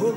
[0.00, 0.16] Good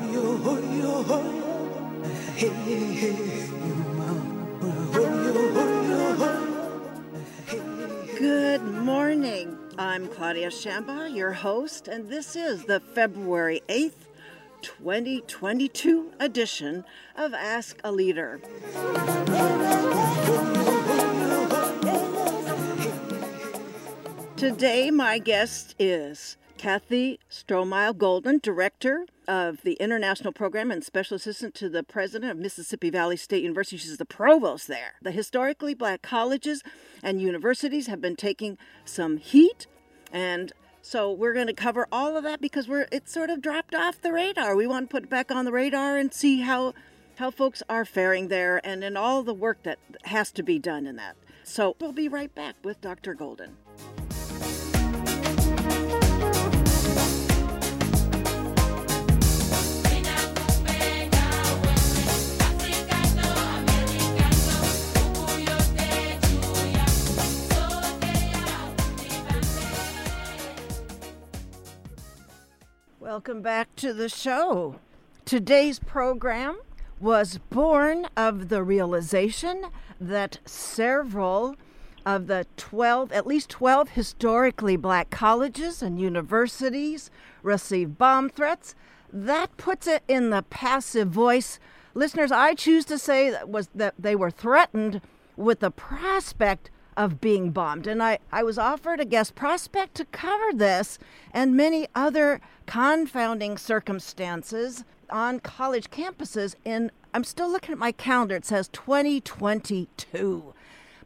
[8.62, 9.58] morning.
[9.78, 14.08] I'm Claudia Shamba, your host, and this is the February 8th,
[14.62, 16.86] 2022 edition
[17.18, 18.40] of Ask a Leader.
[24.38, 31.54] Today, my guest is Kathie Stromile Golden, Director of the International Program and Special Assistant
[31.56, 33.76] to the President of Mississippi Valley State University.
[33.76, 34.94] She's the provost there.
[35.02, 36.64] The historically black colleges
[37.04, 39.68] and universities have been taking some heat,
[40.10, 43.76] and so we're going to cover all of that because we're it sort of dropped
[43.76, 44.56] off the radar.
[44.56, 46.74] We want to put it back on the radar and see how
[47.18, 50.88] how folks are faring there and in all the work that has to be done
[50.88, 51.18] in that.
[51.44, 53.16] So we'll be right back with Dr.
[53.16, 53.58] Golden.
[73.14, 74.80] Welcome back to the show.
[75.24, 76.58] Today's program
[77.00, 79.68] was born of the realization
[80.02, 81.56] that several
[82.08, 87.12] of the 12, at least 12 historically black colleges and universities
[87.44, 88.74] receive bomb threats.
[89.14, 91.60] That puts it in the passive voice.
[91.94, 95.02] Listeners, I choose to say that was that they were threatened
[95.38, 97.88] with the prospect of being bombed.
[97.88, 101.00] And I, I was offered a guest prospect to cover this
[101.34, 108.36] and many other confounding circumstances on college campuses in I'm still looking at my calendar.
[108.36, 110.54] It says 2022.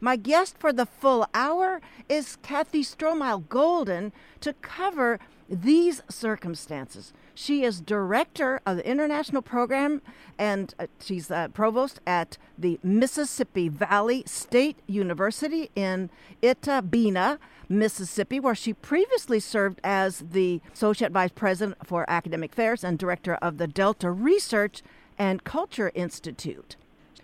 [0.00, 5.18] My guest for the full hour is Kathie Stromile Golden to cover
[5.50, 7.12] these circumstances.
[7.40, 10.02] She is director of the international program
[10.40, 16.10] and uh, she's uh, provost at the Mississippi Valley State University in
[16.42, 22.82] Itta Bena, Mississippi, where she previously served as the associate vice president for academic affairs
[22.82, 24.82] and director of the Delta Research
[25.16, 26.74] and Culture Institute.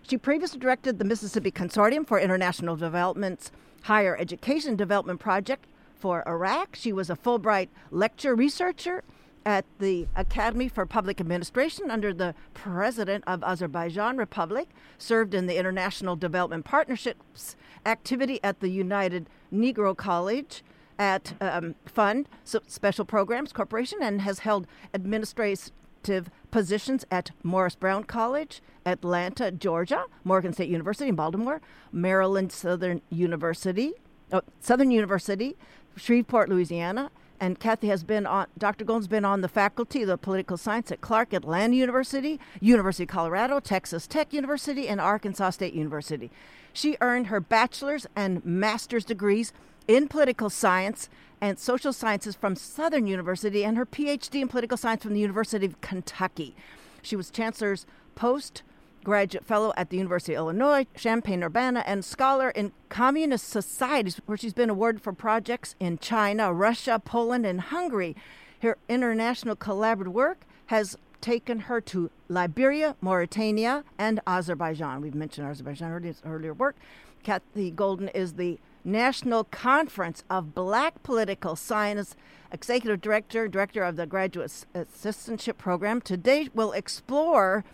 [0.03, 3.51] She previously directed the Mississippi Consortium for International Development's
[3.83, 6.77] Higher Education Development Project for Iraq.
[6.77, 9.03] She was a Fulbright lecture researcher
[9.47, 14.69] at the Academy for Public Administration under the President of Azerbaijan Republic,
[14.99, 20.63] served in the International Development Partnerships activity at the United Negro College
[20.99, 28.63] at um, Fund Special Programs Corporation, and has held administrative positions at Morris Brown College,
[28.87, 31.61] Atlanta, Georgia, Morgan State University in Baltimore,
[31.93, 33.93] Maryland Southern University,
[34.33, 35.57] oh, Southern University,
[35.97, 38.85] Shreveport, Louisiana, and Kathie has been on, Dr.
[38.85, 43.09] Golden's been on the faculty of the political science at Clark Atlanta University, University of
[43.09, 46.31] Colorado, Texas Tech University, and Arkansas State University.
[46.73, 49.53] She earned her bachelor's and master's degrees
[49.87, 51.09] in political science
[51.41, 55.67] and social sciences from Southern University and her PhD in political science from the University
[55.67, 56.57] of Kentucky.
[57.03, 58.63] She was chancellor's post
[59.05, 64.37] graduate fellow at the University of Illinois, Champaign Urbana, and scholar in communist societies, where
[64.37, 68.17] she's been awarded for projects in China, Russia, Poland, and Hungary.
[68.63, 75.01] Her international collaborative work has taken her to Liberia, Mauritania, and Azerbaijan.
[75.01, 76.77] We've mentioned Azerbaijan earlier, earlier work.
[77.23, 82.15] Kathie Golden is the National Conference of Black Political Science
[82.53, 86.03] Executive Director, Director of the Graduate Assistantship Program.
[86.03, 87.65] Today we'll explore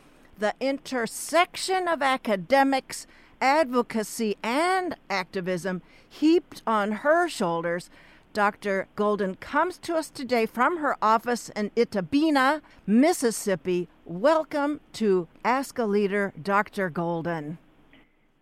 [0.41, 3.07] the intersection of academics,
[3.41, 7.91] advocacy, and activism heaped on her shoulders.
[8.33, 8.89] Dr.
[8.97, 13.89] Golden comes to us today from her office in Itta Bena, Mississippi.
[14.05, 16.89] Welcome to Ask a Leader, Dr.
[16.89, 17.59] Golden.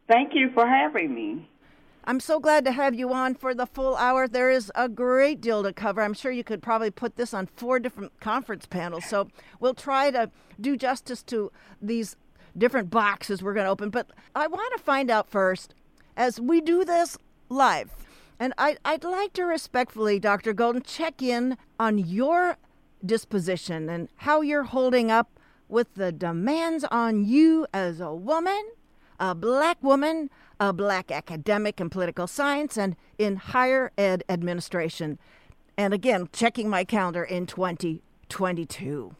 [0.06, 1.48] Thank you for having me.
[2.08, 4.26] I'm so glad to have you on for the full hour.
[4.26, 6.00] There is a great deal to cover.
[6.00, 9.04] I'm sure you could probably put this on four different conference panels.
[9.04, 9.28] So
[9.60, 11.52] we'll try to do justice to
[11.82, 12.16] these
[12.56, 13.90] different boxes we're going to open.
[13.90, 15.74] But I want to find out first,
[16.16, 17.18] as we do this
[17.50, 17.90] live,
[18.40, 20.54] and I, I'd like to respectfully, Dr.
[20.54, 22.56] Golden, check in on your
[23.04, 25.38] disposition and how you're holding up
[25.68, 28.70] with the demands on you as a woman,
[29.20, 35.18] a black woman, a black academic in political science and in higher ed administration.
[35.76, 39.14] And again, checking my calendar in 2022.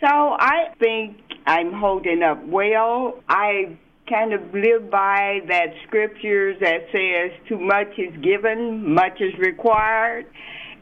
[0.00, 3.20] So I think I'm holding up well.
[3.28, 3.76] I
[4.08, 10.26] kind of live by that scriptures that says too much is given, much is required.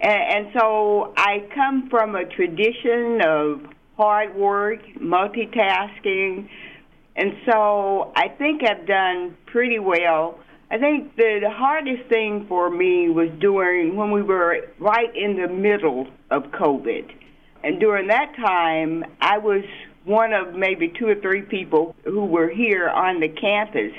[0.00, 3.60] And, and so I come from a tradition of
[3.96, 6.48] hard work, multitasking,
[7.16, 10.38] and so I think I've done pretty well.
[10.70, 15.36] I think the, the hardest thing for me was during when we were right in
[15.36, 17.12] the middle of COVID.
[17.64, 19.64] And during that time, I was
[20.04, 23.92] one of maybe two or three people who were here on the campus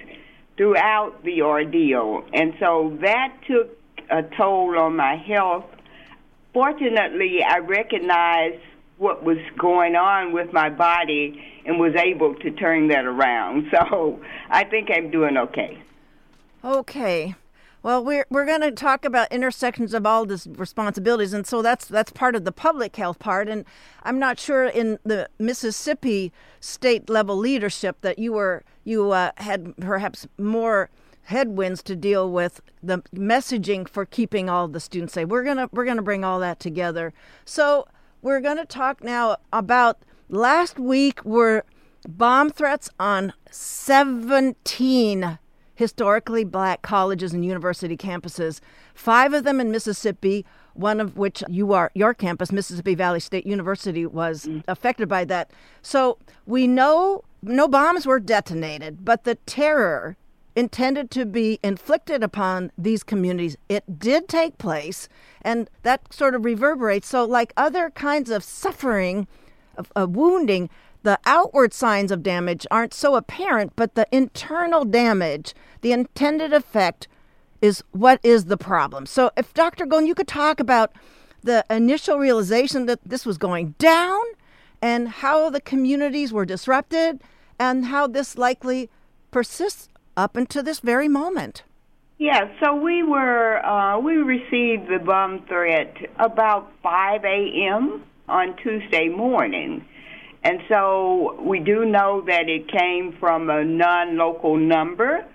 [0.57, 2.23] throughout the ordeal.
[2.33, 3.77] And so that took
[4.09, 5.65] a toll on my health.
[6.53, 8.61] Fortunately, I recognized
[9.01, 13.65] what was going on with my body and was able to turn that around.
[13.71, 14.19] So
[14.49, 15.81] I think I'm doing okay.
[16.63, 17.35] Okay.
[17.81, 21.85] Well, we're we're going to talk about intersections of all these responsibilities, and so that's
[21.85, 23.49] that's part of the public health part.
[23.49, 23.65] And
[24.03, 29.75] I'm not sure in the Mississippi state level leadership that you were you uh, had
[29.77, 30.89] perhaps more
[31.23, 35.27] headwinds to deal with the messaging for keeping all the students safe.
[35.27, 37.13] We're gonna we're gonna bring all that together.
[37.45, 37.87] So
[38.21, 41.63] we're gonna talk now about last week were
[42.07, 45.39] bomb threats on 17
[45.81, 48.59] historically black colleges and university campuses,
[48.93, 50.45] five of them in Mississippi,
[50.75, 54.63] one of which you are your campus, Mississippi Valley State University, was mm.
[54.67, 55.49] affected by that.
[55.81, 60.17] So we know no bombs were detonated, but the terror
[60.55, 65.07] intended to be inflicted upon these communities, it did take place,
[65.41, 67.07] and that sort of reverberates.
[67.07, 69.27] So, like other kinds of suffering,
[69.77, 70.69] of, of wounding,
[71.03, 77.07] the outward signs of damage aren't so apparent, but the internal damage, the intended effect,
[77.61, 79.05] is what is the problem.
[79.05, 79.85] So, if Dr.
[79.85, 80.93] Golden, you could talk about
[81.43, 84.21] the initial realization that this was going down
[84.81, 87.21] and how the communities were disrupted
[87.59, 88.89] and how this likely
[89.31, 91.63] persists up until this very moment.
[92.17, 98.03] Yeah, so we were uh, we received the bomb threat about 5 a.m.
[98.29, 99.85] on Tuesday morning.
[100.43, 105.25] And so we do know that it came from a non local number.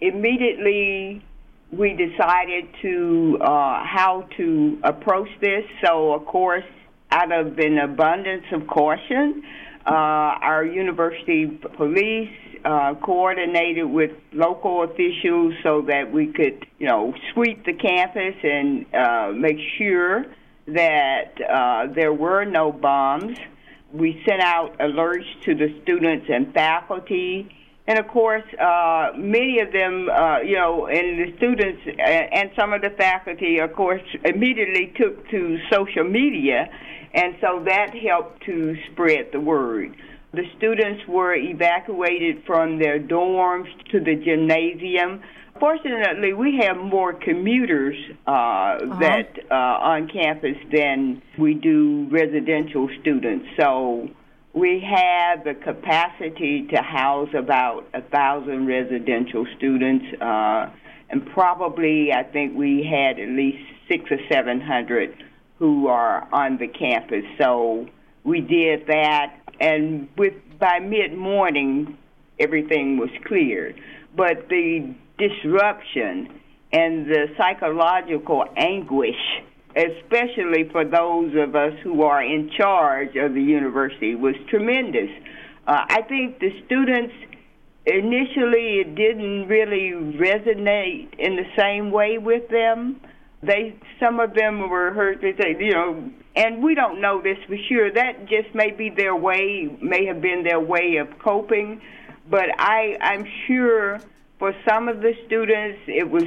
[0.00, 1.24] Immediately,
[1.72, 5.64] we decided to uh, how to approach this.
[5.84, 6.64] So, of course,
[7.10, 9.42] out of an abundance of caution,
[9.86, 11.46] uh, our university
[11.76, 12.30] police
[12.64, 18.86] uh, coordinated with local officials so that we could, you know, sweep the campus and
[18.94, 20.24] uh, make sure
[20.66, 23.36] that uh, there were no bombs
[23.94, 27.48] we sent out alerts to the students and faculty.
[27.86, 32.72] And of course, uh, many of them, uh, you know, and the students and some
[32.72, 36.68] of the faculty, of course, immediately took to social media,
[37.12, 39.94] and so that helped to spread the word.
[40.34, 45.22] The students were evacuated from their dorms to the gymnasium.
[45.60, 47.94] Fortunately, we have more commuters
[48.26, 48.98] uh, uh-huh.
[48.98, 53.46] that uh, on campus than we do residential students.
[53.56, 54.10] So
[54.52, 60.70] we have the capacity to house about a thousand residential students, uh,
[61.10, 65.22] and probably I think we had at least six or seven hundred
[65.60, 67.24] who are on the campus.
[67.38, 67.86] So
[68.24, 71.98] we did that, and with by mid morning,
[72.38, 73.80] everything was cleared.
[74.16, 76.40] But the disruption
[76.72, 79.20] and the psychological anguish,
[79.76, 85.10] especially for those of us who are in charge of the university, was tremendous.
[85.66, 87.14] Uh, I think the students
[87.86, 93.00] initially it didn't really resonate in the same way with them.
[93.42, 95.20] They some of them were hurt.
[95.20, 97.92] They say, you know, and we don't know this for sure.
[97.92, 101.80] That just may be their way, may have been their way of coping.
[102.28, 104.00] But I, I'm sure
[104.38, 106.24] for some of the students, it was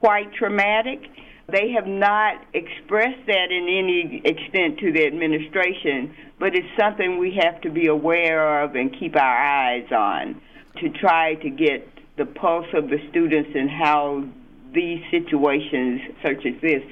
[0.00, 1.00] quite traumatic.
[1.46, 7.38] They have not expressed that in any extent to the administration, but it's something we
[7.42, 10.40] have to be aware of and keep our eyes on
[10.80, 11.86] to try to get
[12.16, 14.24] the pulse of the students and how
[14.72, 16.82] these situations, such as this,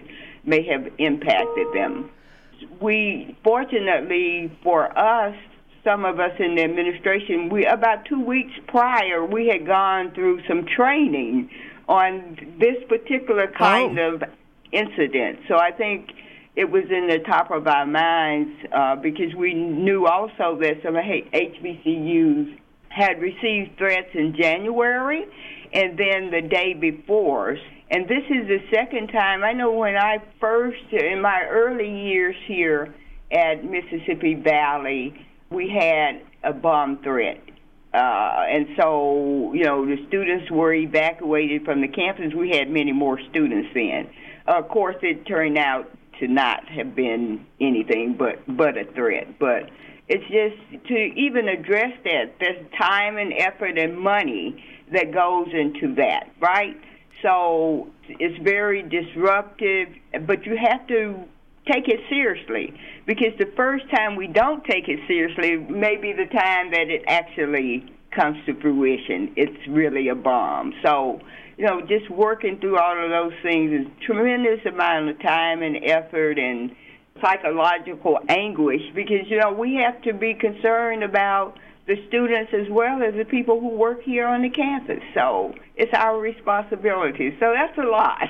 [0.45, 2.11] may have impacted them.
[2.81, 5.37] We, fortunately for us,
[5.85, 10.43] some of us in the administration, we about two weeks prior, we had gone through
[10.47, 11.51] some training
[11.89, 14.15] on this particular kind oh.
[14.15, 14.23] of
[14.71, 15.41] incident.
[15.49, 16.11] So I think
[16.55, 20.95] it was in the top of our minds uh, because we knew also that some
[20.95, 25.25] HBCUs had received threats in January
[25.73, 27.57] and then the day before.
[27.93, 29.45] And this is the second time.
[29.45, 32.95] I know when I first, in my early years here
[33.31, 37.39] at Mississippi Valley, we had a bomb threat.
[37.93, 37.99] Uh,
[38.49, 42.33] and so, you know, the students were evacuated from the campus.
[42.35, 44.09] We had many more students then.
[44.49, 49.39] Uh, of course, it turned out to not have been anything but but a threat.
[49.39, 49.69] But
[50.09, 55.95] It's just to even address that, there's time and effort and money that goes into
[55.97, 56.77] that, right?
[57.23, 59.89] So it's very disruptive,
[60.27, 61.25] but you have to
[61.71, 62.75] take it seriously
[63.07, 67.05] because the first time we don't take it seriously may be the time that it
[67.07, 69.33] actually comes to fruition.
[69.37, 70.75] It's really a bomb.
[70.85, 71.21] So,
[71.57, 75.79] you know, just working through all of those things is tremendous amount of time and
[75.85, 76.75] effort and
[77.21, 83.03] psychological anguish because you know we have to be concerned about the students as well
[83.03, 85.03] as the people who work here on the campus.
[85.15, 87.37] So it's our responsibility.
[87.41, 88.29] So that's a lot.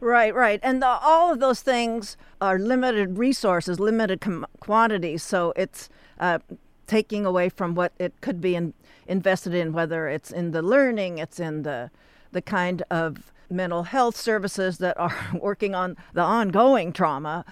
[0.00, 0.60] Right, right.
[0.62, 5.22] And the, all of those things are limited resources, limited com- quantities.
[5.22, 6.38] So it's uh,
[6.86, 8.74] taking away from what it could be in,
[9.06, 11.90] invested in, whether it's in the learning, it's in the,
[12.32, 17.44] the kind of mental health services that are working on the ongoing trauma.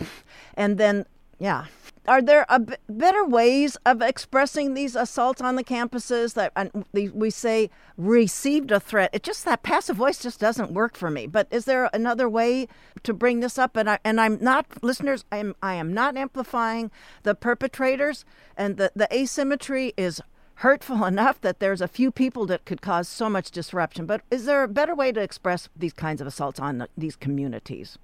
[0.56, 1.06] and then,
[1.40, 1.66] yeah,
[2.08, 2.46] are there
[2.88, 6.54] better ways of expressing these assaults on the campuses that
[6.94, 9.10] we say received a threat?
[9.14, 11.28] It just that passive voice just doesn't work for me.
[11.28, 12.68] But is there another way
[13.04, 13.76] to bring this up?
[13.76, 16.92] And I and I'm not listeners I'm I am not amplifying
[17.24, 18.24] the perpetrators
[18.56, 20.22] and the the asymmetry is
[20.56, 24.06] hurtful enough that there's a few people that could cause so much disruption.
[24.06, 27.16] But is there a better way to express these kinds of assaults on the, these
[27.16, 27.98] communities?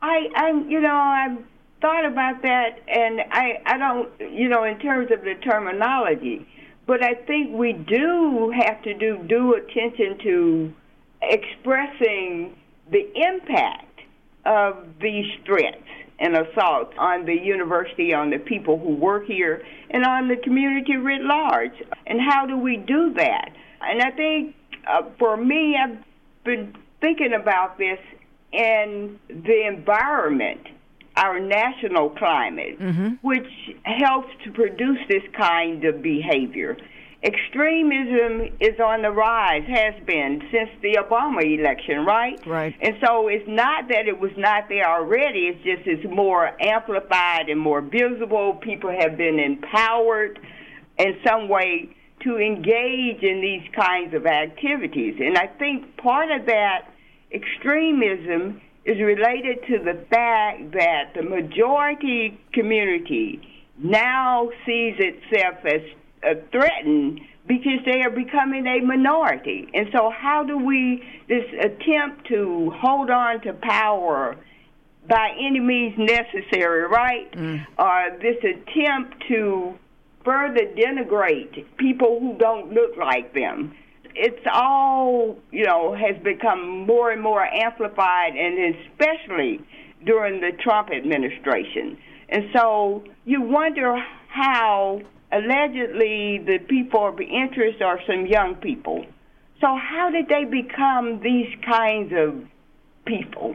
[0.00, 1.44] I I'm you know I'm
[1.80, 6.46] thought about that, and I, I don't, you know, in terms of the terminology,
[6.86, 10.72] but I think we do have to do due attention to
[11.22, 12.56] expressing
[12.90, 14.00] the impact
[14.44, 15.82] of these threats
[16.18, 20.96] and assaults on the university, on the people who work here, and on the community
[20.96, 21.82] writ large.
[22.06, 23.50] And how do we do that?
[23.82, 24.54] And I think
[24.88, 25.98] uh, for me, I've
[26.44, 27.98] been thinking about this
[28.52, 30.60] in the environment
[31.16, 33.14] our national climate, mm-hmm.
[33.22, 33.48] which
[33.84, 36.76] helps to produce this kind of behavior.
[37.22, 42.38] Extremism is on the rise, has been since the Obama election, right?
[42.46, 42.74] Right.
[42.80, 47.48] And so it's not that it was not there already, it's just it's more amplified
[47.48, 48.54] and more visible.
[48.62, 50.38] People have been empowered
[50.98, 51.88] in some way
[52.20, 55.16] to engage in these kinds of activities.
[55.18, 56.88] And I think part of that
[57.32, 63.40] extremism is related to the fact that the majority community
[63.78, 65.80] now sees itself as
[66.22, 69.68] uh, threatened because they are becoming a minority.
[69.74, 74.36] And so, how do we, this attempt to hold on to power
[75.08, 77.30] by any means necessary, right?
[77.32, 77.66] Mm.
[77.76, 79.74] Uh, this attempt to
[80.24, 83.74] further denigrate people who don't look like them
[84.16, 89.60] it's all you know has become more and more amplified, and especially
[90.04, 91.98] during the Trump administration.
[92.28, 93.96] And so you wonder
[94.28, 95.00] how
[95.32, 99.04] allegedly the people of interest are some young people.
[99.60, 102.44] So how did they become these kinds of
[103.06, 103.54] people?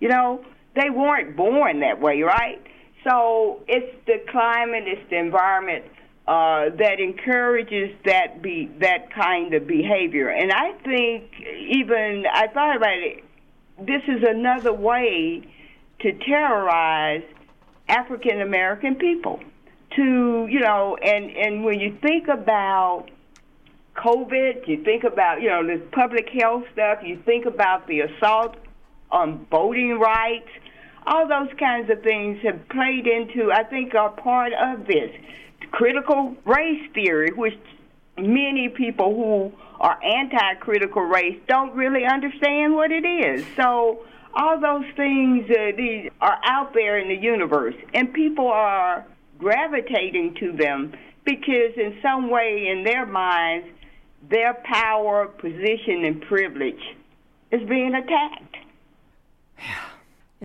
[0.00, 2.60] You know, they weren't born that way, right?
[3.08, 5.84] So it's the climate, it's the environment
[6.26, 10.28] uh, that encourages that be that kind of behavior.
[10.28, 11.32] And I think
[11.68, 13.24] even I thought about it.
[13.78, 15.42] This is another way
[16.00, 17.24] to terrorize
[17.88, 19.40] African American people.
[19.96, 23.06] To you know, and and when you think about
[23.96, 27.00] COVID, you think about you know the public health stuff.
[27.04, 28.56] You think about the assault
[29.10, 30.48] on voting rights.
[31.04, 35.10] All those kinds of things have played into, I think, are part of this
[35.70, 37.58] critical race theory, which
[38.18, 43.44] many people who are anti critical race don't really understand what it is.
[43.56, 44.04] So,
[44.34, 49.04] all those things uh, these are out there in the universe, and people are
[49.38, 50.92] gravitating to them
[51.24, 53.68] because, in some way, in their minds,
[54.30, 56.82] their power, position, and privilege
[57.50, 58.56] is being attacked.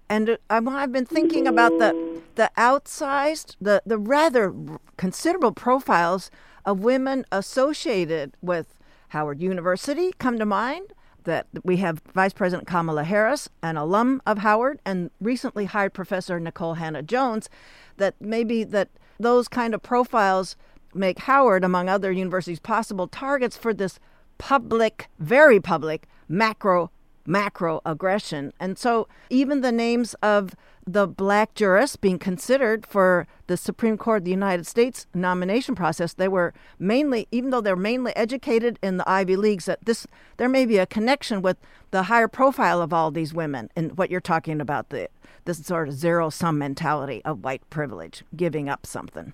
[0.10, 4.54] And I've been thinking about the the outsized, the the rather
[4.96, 6.32] considerable profiles
[6.66, 8.78] of women associated with
[9.10, 10.94] Howard University come to mind.
[11.24, 16.40] That we have Vice President Kamala Harris, an alum of Howard, and recently hired Professor
[16.40, 17.50] Nicole Hannah-Jones.
[17.98, 18.88] That maybe that
[19.20, 20.56] those kind of profiles
[20.94, 24.00] make Howard, among other universities, possible targets for this
[24.38, 26.92] public, very public macro
[27.28, 28.54] macro aggression.
[28.60, 30.56] And so even the names of
[30.88, 36.14] the black jurists being considered for the Supreme Court of the United States nomination process,
[36.14, 40.08] they were mainly, even though they're mainly educated in the Ivy Leagues, that this
[40.38, 41.58] there may be a connection with
[41.92, 45.10] the higher profile of all these women and what you're talking about the
[45.44, 49.34] this sort of zero sum mentality of white privilege, giving up something.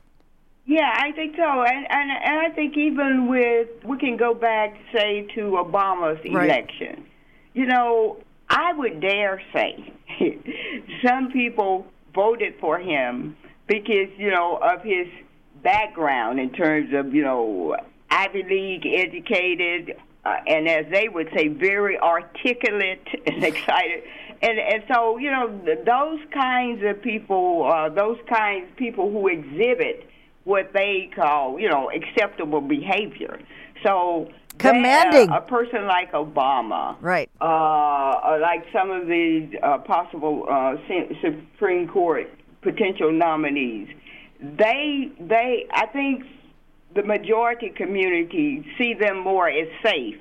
[0.66, 4.76] Yeah, I think so, and and and I think even with we can go back,
[4.94, 6.50] say, to Obama's Right.
[6.50, 7.06] election.
[7.54, 8.18] You know,
[8.50, 9.94] I would dare say
[11.06, 13.36] some people voted for him
[13.68, 15.08] because you know of his
[15.64, 17.76] background in terms of you know
[18.10, 24.04] Ivy League educated, uh, and as they would say, very articulate and excited.
[24.42, 25.48] And and so you know
[25.86, 30.10] those kinds of people, uh, those kinds of people who exhibit
[30.44, 33.40] what they call you know acceptable behavior.
[33.84, 35.30] So Commanding.
[35.30, 37.30] a person like Obama, Right.
[37.42, 40.76] uh, uh, like some of the uh, possible uh,
[41.22, 42.30] Supreme Court
[42.62, 43.90] potential nominees,
[44.40, 46.24] they they I think
[46.96, 50.18] the majority community see them more as safe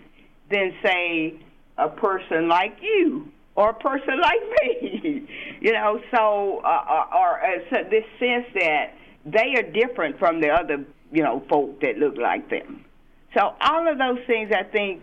[0.50, 1.34] than say
[1.78, 5.26] a person like you or a person like me.
[5.60, 10.40] you know, so uh, uh, or uh, so this sense that they are different from
[10.40, 12.84] the other you know folk that look like them.
[13.34, 15.02] So all of those things I think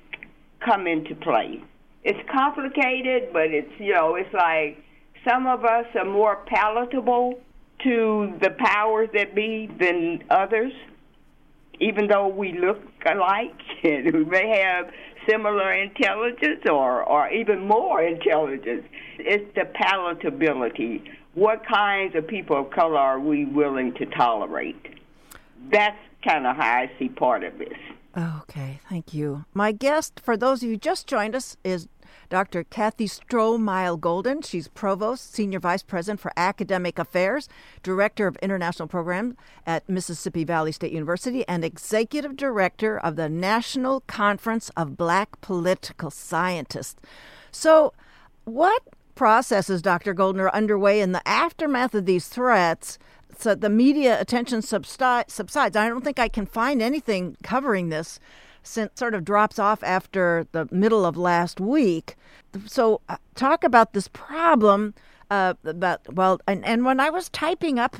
[0.64, 1.62] come into play.
[2.04, 4.84] It's complicated, but it's you know it's like
[5.28, 7.40] some of us are more palatable
[7.84, 10.74] to the powers that be than others,
[11.80, 14.92] even though we look alike and we may have
[15.28, 18.86] similar intelligence or or even more intelligence.
[19.18, 21.02] It's the palatability.
[21.34, 25.00] What kinds of people of color are we willing to tolerate?
[25.72, 27.78] That's kind of how I see part of this.
[28.18, 29.46] Okay, thank you.
[29.54, 31.88] My guest, for those of you just joined us, is
[32.30, 32.64] Dr.
[32.64, 34.42] Kathie Stromile Golden.
[34.42, 37.48] She's Provost, Senior Vice President for Academic Affairs,
[37.84, 44.02] Director of International Program at Mississippi Valley State University, and Executive Director of the National
[44.02, 47.00] Conference of Black Political Scientists.
[47.52, 47.94] So,
[48.46, 48.82] what
[49.14, 50.14] processes, Dr.
[50.14, 52.98] Golden, are underway in the aftermath of these threats
[53.40, 55.78] so the media attention subside, subsides.
[55.78, 58.20] I don't think I can find anything covering this
[58.64, 62.16] since sort of drops off after the middle of last week.
[62.66, 64.94] So uh, talk about this problem
[65.32, 67.96] uh, about well, and, and when I was typing up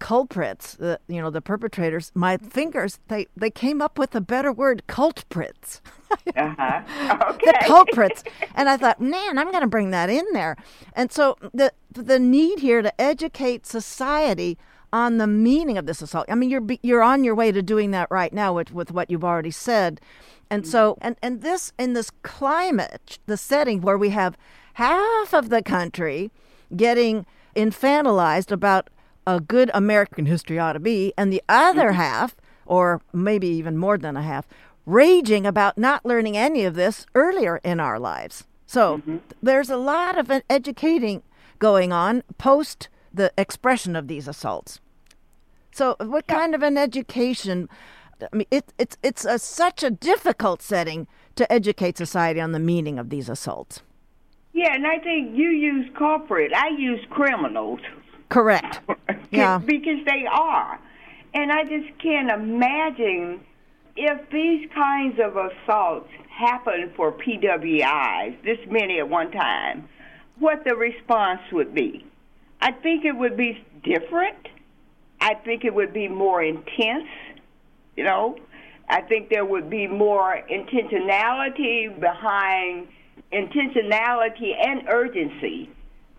[0.00, 4.52] culprits, the you know the perpetrators, my fingers they they came up with a better
[4.52, 5.80] word, culprits.
[6.36, 7.30] Uh-huh.
[7.32, 7.50] Okay.
[7.50, 8.22] the culprits.
[8.54, 10.56] and I thought, man, I'm going to bring that in there.
[10.92, 14.56] And so the the need here to educate society
[14.94, 16.24] on the meaning of this assault.
[16.28, 18.92] I mean, you're be- you're on your way to doing that right now with with
[18.92, 20.00] what you've already said.
[20.48, 21.06] And so mm-hmm.
[21.06, 24.38] and and this in this climate, the setting where we have
[24.74, 26.30] half of the country
[26.76, 27.26] getting
[27.56, 28.88] infantilized about
[29.26, 32.00] a good American history ought to be, and the other mm-hmm.
[32.00, 34.46] half, or maybe even more than a half,
[34.86, 38.44] raging about not learning any of this earlier in our lives.
[38.64, 39.16] So mm-hmm.
[39.42, 41.24] there's a lot of educating
[41.58, 44.80] going on post the expression of these assaults.
[45.74, 47.68] So, what kind of an education?
[48.22, 52.60] I mean, it, it's it's a, such a difficult setting to educate society on the
[52.60, 53.82] meaning of these assaults.
[54.52, 56.52] Yeah, and I think you use corporate.
[56.54, 57.80] I use criminals.
[58.28, 58.80] Correct.
[59.30, 59.58] Yeah.
[59.58, 60.78] because they are.
[61.34, 63.40] And I just can't imagine
[63.96, 69.88] if these kinds of assaults happen for PWIs, this many at one time,
[70.38, 72.06] what the response would be.
[72.60, 74.46] I think it would be different.
[75.24, 77.08] I think it would be more intense,
[77.96, 78.36] you know.
[78.90, 82.88] I think there would be more intentionality behind
[83.32, 85.70] intentionality and urgency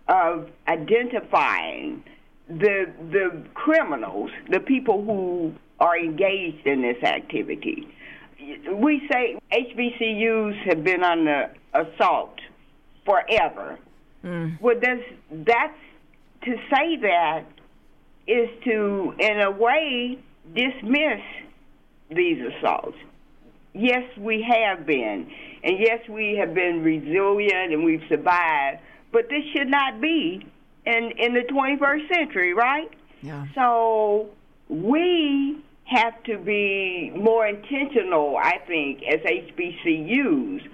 [0.08, 2.02] of identifying
[2.48, 7.86] the the criminals, the people who are engaged in this activity.
[8.72, 12.40] We say HBCUs have been under assault
[13.04, 13.78] forever.
[14.24, 14.60] Mm.
[14.60, 15.78] Well, that's, that's
[16.42, 17.44] to say that
[18.26, 20.18] is to, in a way,
[20.54, 21.20] dismiss
[22.10, 22.96] these assaults.
[23.74, 25.30] Yes, we have been,
[25.62, 28.80] and yes, we have been resilient and we've survived.
[29.12, 30.46] But this should not be
[30.86, 32.90] in in the 21st century, right?
[33.22, 33.46] Yeah.
[33.54, 34.30] So
[34.68, 40.68] we have to be more intentional, I think, as HBCUs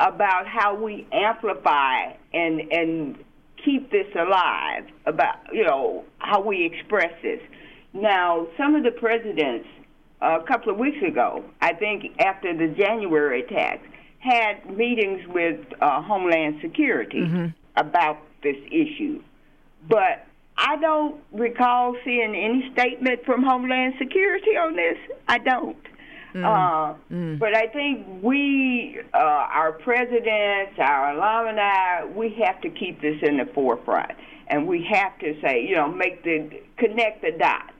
[0.00, 3.24] about how we amplify and and
[3.64, 4.84] keep this alive.
[5.06, 7.40] About you know how we express this.
[7.92, 9.66] Now, some of the presidents
[10.20, 13.86] a couple of weeks ago, I think after the January attacks,
[14.18, 17.20] had meetings with uh, Homeland Security
[17.76, 19.22] about this issue.
[19.88, 24.98] But I don't recall seeing any statement from Homeland Security on this.
[25.28, 25.76] I don't.
[26.34, 26.94] Uh,
[27.38, 33.38] But I think we, uh, our presidents, our alumni, we have to keep this in
[33.38, 34.12] the forefront,
[34.48, 37.72] and we have to say, you know, make the connect the dots.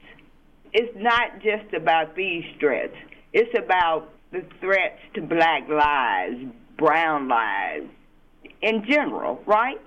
[0.72, 2.94] it's not just about these threats.
[3.32, 6.36] It's about the threats to black lives,
[6.76, 7.86] brown lives,
[8.60, 9.80] in general, right?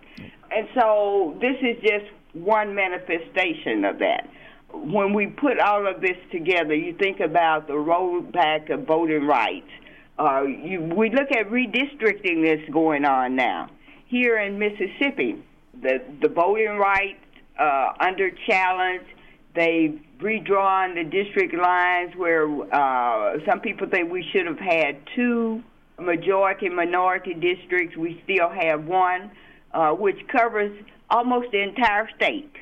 [0.52, 4.28] And so this is just one manifestation of that.
[4.74, 9.70] When we put all of this together, you think about the rollback of voting rights.
[10.18, 13.70] Uh, you, we look at redistricting that's going on now
[14.08, 15.44] here in Mississippi.
[15.82, 17.24] The the voting rights
[17.60, 19.06] uh, under challenge.
[19.54, 25.62] They've redrawn the district lines where uh, some people think we should have had two
[26.00, 27.98] majority minority districts.
[27.98, 29.32] We still have one,
[29.74, 30.72] uh, which covers
[31.10, 32.54] almost the entire state.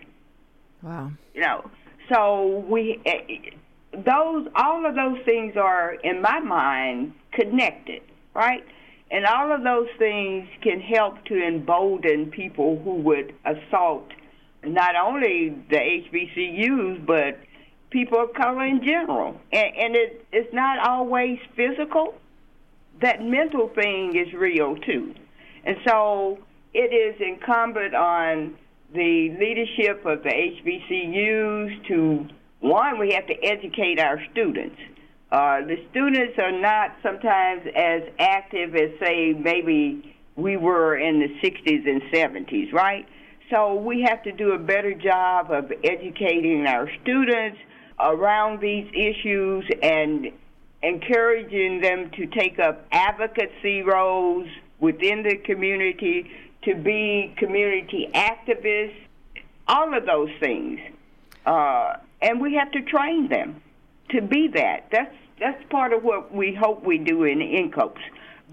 [0.82, 1.12] Wow.
[1.34, 1.70] You know,
[2.10, 3.52] so we eh,
[3.94, 8.02] those all of those things are in my mind connected,
[8.34, 8.64] right?
[9.12, 14.08] And all of those things can help to embolden people who would assault
[14.64, 17.40] not only the HBCUs but
[17.90, 19.40] people of color in general.
[19.52, 22.14] And, and it, it's not always physical.
[23.02, 25.16] That mental thing is real too.
[25.64, 26.40] And so
[26.74, 28.56] it is incumbent on
[28.94, 32.28] the leadership of the HBCUs to,
[32.60, 34.78] one, we have to educate our students.
[35.32, 41.28] Uh, the students are not sometimes as active as, say, maybe we were in the
[41.48, 43.06] 60s and 70s, right?
[43.54, 47.58] So we have to do a better job of educating our students
[48.00, 50.28] around these issues and
[50.82, 54.48] encouraging them to take up advocacy roles
[54.80, 56.32] within the community,
[56.64, 58.96] to be community activists,
[59.68, 60.80] all of those things.
[61.46, 63.62] Uh, and we have to train them
[64.10, 64.88] to be that.
[64.92, 68.02] That's that's part of what we hope we do in INCOPS.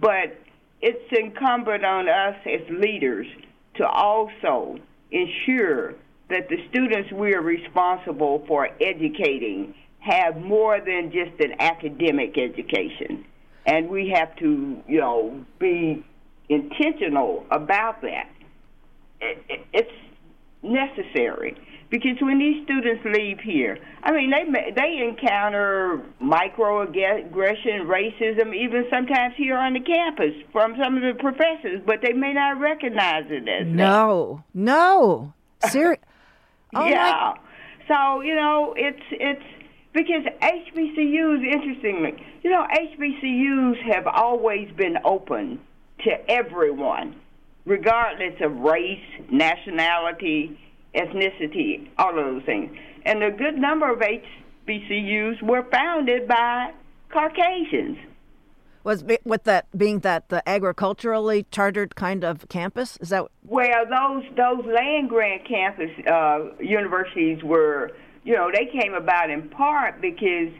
[0.00, 0.38] But
[0.80, 3.26] it's incumbent on us as leaders
[3.74, 4.78] to also
[5.10, 5.94] ensure
[6.28, 13.24] that the students we are responsible for educating have more than just an academic education.
[13.64, 16.04] And we have to, you know, be
[16.48, 18.30] intentional about that.
[19.20, 19.90] It's
[20.62, 21.56] necessary
[21.90, 29.34] because when these students leave here, I mean, they they encounter microaggression, racism, even sometimes
[29.36, 33.48] here on the campus from some of the professors, but they may not recognize it
[33.48, 34.58] as no, that.
[34.58, 35.32] no,
[35.68, 36.00] serious.
[36.74, 37.34] Oh yeah.
[37.34, 37.38] My...
[37.88, 39.44] So you know, it's it's
[39.92, 45.60] because HBCUs, interestingly, you know, HBCUs have always been open
[46.04, 47.16] to everyone,
[47.64, 50.58] regardless of race, nationality,
[50.94, 52.76] ethnicity, all of those things.
[53.04, 56.72] And a good number of HBCUs were founded by
[57.10, 57.98] Caucasians
[58.86, 64.22] was with that being that the agriculturally chartered kind of campus is that well those
[64.36, 67.90] those land grant campus uh, universities were
[68.22, 70.52] you know they came about in part because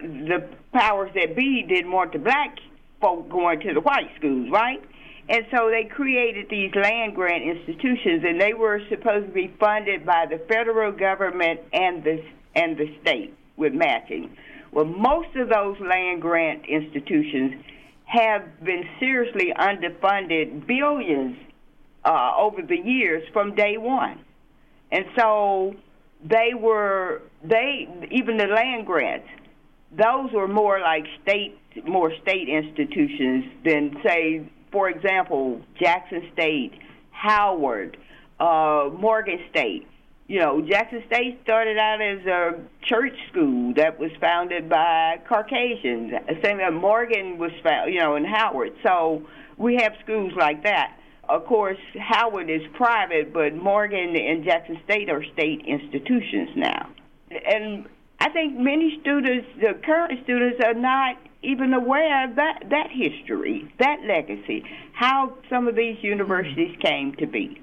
[0.00, 2.56] the powers that be didn't want the black
[3.06, 4.82] folk going to the white schools right
[5.28, 10.06] and so they created these land grant institutions and they were supposed to be funded
[10.06, 12.22] by the federal government and the
[12.54, 14.36] and the state with matching
[14.76, 17.64] well, most of those land grant institutions
[18.04, 21.38] have been seriously underfunded billions
[22.04, 24.20] uh, over the years from day one.
[24.92, 25.74] And so
[26.22, 29.28] they were, they, even the land grants,
[29.96, 36.72] those were more like state, more state institutions than, say, for example, Jackson State,
[37.10, 37.96] Howard,
[38.38, 39.86] uh, Morgan State
[40.28, 46.12] you know, Jackson State started out as a church school that was founded by Caucasians.
[46.42, 48.72] Same as Morgan was found, you know, in Howard.
[48.82, 49.22] So
[49.56, 50.98] we have schools like that.
[51.28, 56.88] Of course, Howard is private, but Morgan and Jackson State are state institutions now.
[57.30, 57.86] And
[58.18, 63.72] I think many students, the current students, are not even aware of that, that history,
[63.78, 67.60] that legacy, how some of these universities came to be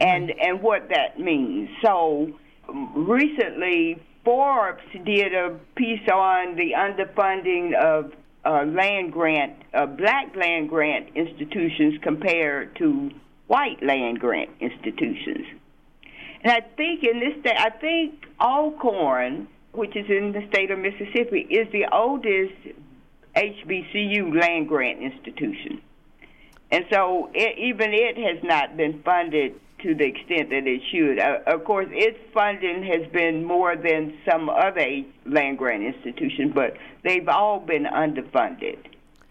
[0.00, 1.68] and and what that means.
[1.82, 2.32] So
[2.68, 8.12] recently, Forbes did a piece on the underfunding of
[8.44, 13.10] uh, land grant, uh, black land grant institutions compared to
[13.46, 15.46] white land grant institutions.
[16.42, 20.78] And I think in this state, I think Alcorn, which is in the state of
[20.78, 22.54] Mississippi, is the oldest
[23.36, 25.80] HBCU land grant institution.
[26.70, 31.18] And so it, even it has not been funded to the extent that it should.
[31.18, 36.76] Uh, of course, its funding has been more than some other land grant institution, but
[37.04, 38.76] they've all been underfunded.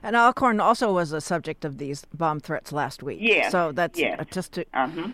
[0.02, 3.20] And Alcorn also was a subject of these bomb threats last week.
[3.22, 3.50] Yeah.
[3.50, 4.24] So that's yes.
[4.32, 4.66] just to.
[4.74, 5.10] Uh-huh.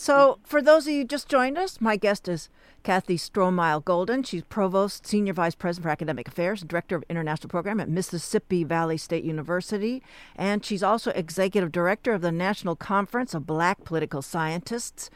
[0.00, 2.48] So, for those of you just joined us, my guest is
[2.84, 4.22] Kathie Stromile Golden.
[4.22, 8.96] She's Provost, Senior Vice President for Academic Affairs, Director of International Program at Mississippi Valley
[8.96, 10.00] State University,
[10.36, 15.10] and she's also Executive Director of the National Conference of Black Political Scientists.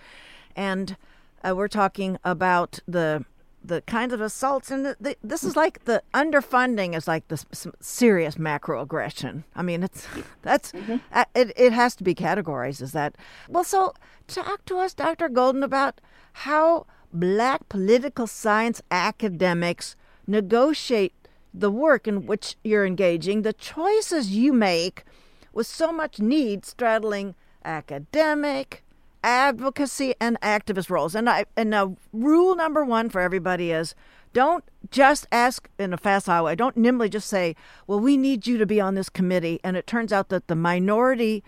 [0.56, 0.96] And
[1.44, 3.24] uh, we're talking about the
[3.64, 7.44] the kinds of assaults and the, the, this is like the underfunding is like the
[7.80, 9.44] serious macroaggression.
[9.54, 10.06] I mean it's
[10.42, 10.96] that's mm-hmm.
[11.12, 13.16] uh, it, it has to be categorized as that.
[13.48, 13.94] Well so
[14.26, 16.00] talk to us dr golden about
[16.32, 19.96] how black political science academics
[20.26, 21.12] negotiate
[21.52, 23.42] the work in which you're engaging.
[23.42, 25.04] The choices you make
[25.52, 28.82] with so much need straddling academic
[29.22, 31.14] advocacy and activist roles.
[31.14, 33.94] And I and now rule number one for everybody is
[34.32, 36.54] don't just ask in a facile way.
[36.54, 37.54] Don't nimbly just say,
[37.86, 40.56] "Well, we need you to be on this committee," and it turns out that the
[40.56, 41.44] minority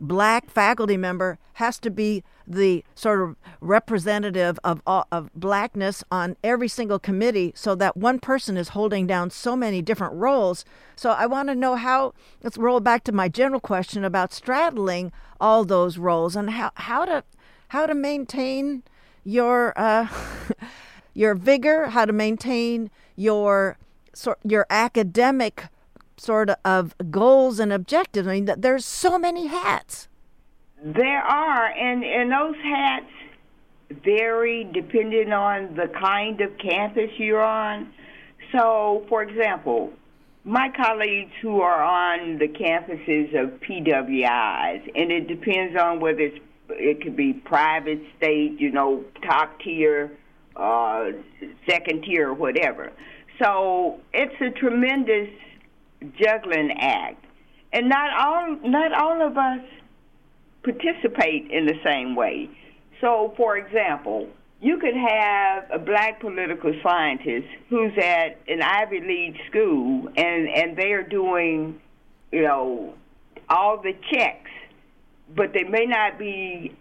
[0.00, 6.68] black faculty member has to be the sort of representative of of blackness on every
[6.68, 10.64] single committee so that one person is holding down so many different roles.
[10.96, 15.12] So i want to know how let's roll back to my general question about straddling
[15.40, 17.24] all those roles and how, how to
[17.68, 18.82] how to maintain
[19.24, 20.08] your uh,
[21.14, 23.76] your vigor, how to maintain your
[24.44, 25.66] your academic
[26.20, 28.26] sort of goals and objectives.
[28.26, 30.08] I mean, there's so many hats.
[30.82, 33.10] There are, and and those hats
[34.04, 37.92] vary depending on the kind of campus you're on.
[38.52, 39.92] So, for example,
[40.44, 46.38] my colleagues who are on the campuses of PWIs, and it depends on whether it's,
[46.70, 50.12] it could be private, state, you know, top tier,
[50.56, 51.10] uh,
[51.68, 52.92] second tier, whatever.
[53.42, 55.28] So it's a tremendous
[56.18, 57.24] juggling act,
[57.72, 59.60] and not all not all of us
[60.62, 62.48] participate in the same way.
[63.00, 64.28] So, for example,
[64.60, 70.76] you could have a black political scientist who's at an Ivy League school and and
[70.76, 71.80] they are doing,
[72.32, 72.94] you know,
[73.48, 74.50] all the checks,
[75.34, 76.74] but they may not be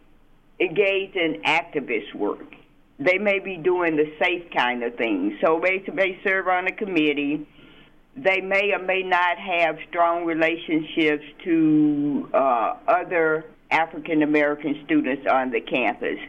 [0.59, 2.55] engaged in activist work.
[2.99, 5.33] They may be doing the safe kind of things.
[5.39, 7.47] So they serve on a committee.
[8.17, 15.51] They may or may not have strong relationships to uh, other African American students on
[15.51, 16.19] the campus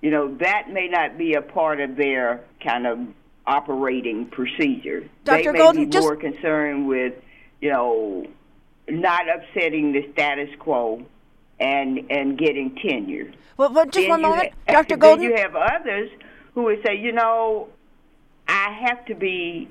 [0.00, 2.98] you know, that may not be a part of their kind of
[3.46, 5.08] operating procedure.
[5.24, 5.44] Dr.
[5.44, 7.14] They may Golden, be more concerned with,
[7.60, 8.26] you know,
[8.88, 11.04] not upsetting the status quo
[11.58, 13.32] and and getting tenure.
[13.56, 14.96] Well, well just then one moment, ha- Dr.
[14.98, 15.24] Golden.
[15.24, 16.10] you have others
[16.54, 17.68] who would say, you know,
[18.46, 19.68] I have to be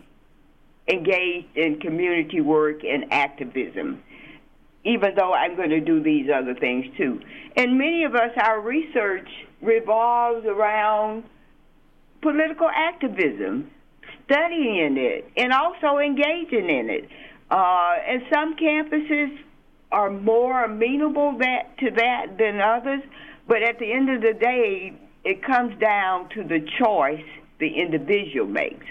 [0.88, 4.02] engaged in community work and activism,
[4.84, 7.20] even though I'm going to do these other things too.
[7.56, 9.28] And many of us, our research
[9.62, 11.24] revolves around
[12.22, 13.70] political activism,
[14.26, 17.10] studying it, and also engaging in it.
[17.50, 19.38] Uh, and some campuses
[19.92, 23.02] are more amenable that to that than others,
[23.48, 27.24] but at the end of the day, it comes down to the choice
[27.60, 28.86] the individual makes.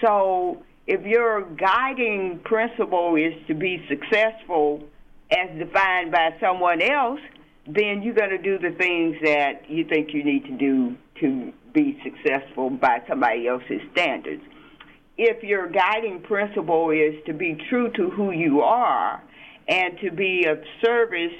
[0.00, 4.82] So if your guiding principle is to be successful
[5.30, 7.20] as defined by someone else,
[7.66, 11.52] then you're going to do the things that you think you need to do to
[11.72, 14.42] be successful by somebody else's standards.
[15.16, 19.22] If your guiding principle is to be true to who you are
[19.68, 21.32] and to be of service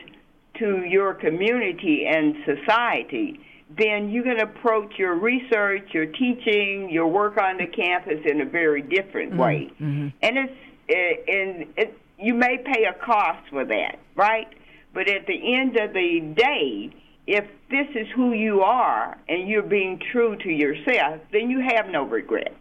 [0.58, 3.40] to your community and society,
[3.76, 8.44] then you can approach your research, your teaching, your work on the campus in a
[8.44, 9.40] very different mm-hmm.
[9.40, 9.72] way.
[9.80, 10.08] Mm-hmm.
[10.22, 10.52] And it's
[10.88, 14.48] and it, you may pay a cost for that, right?
[14.92, 16.94] But at the end of the day,
[17.26, 21.88] if this is who you are and you're being true to yourself, then you have
[21.88, 22.54] no regrets.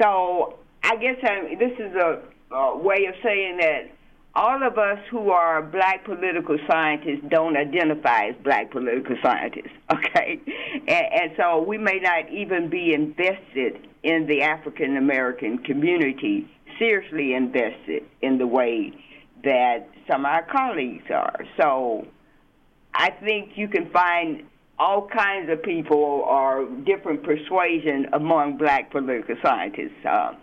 [0.00, 2.22] So I guess I, this is a,
[2.54, 3.90] a way of saying that
[4.38, 10.40] all of us who are black political scientists don't identify as black political scientists, okay?
[10.86, 16.48] And, and so we may not even be invested in the African American community,
[16.78, 18.92] seriously invested in the way
[19.42, 21.40] that some of our colleagues are.
[21.60, 22.06] So
[22.94, 24.44] I think you can find
[24.78, 30.06] all kinds of people or different persuasion among black political scientists.
[30.08, 30.34] Uh,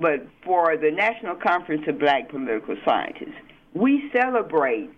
[0.00, 3.43] but for the National Conference of Black Political Scientists,
[3.74, 4.90] we celebrate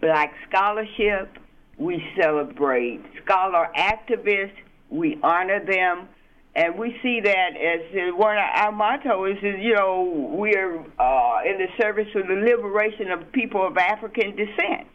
[0.00, 1.38] black scholarship,
[1.78, 4.56] we celebrate scholar activists,
[4.90, 6.08] we honor them,
[6.54, 11.58] and we see that as one of our motto is, you know, we're uh, in
[11.58, 14.88] the service of the liberation of people of African descent.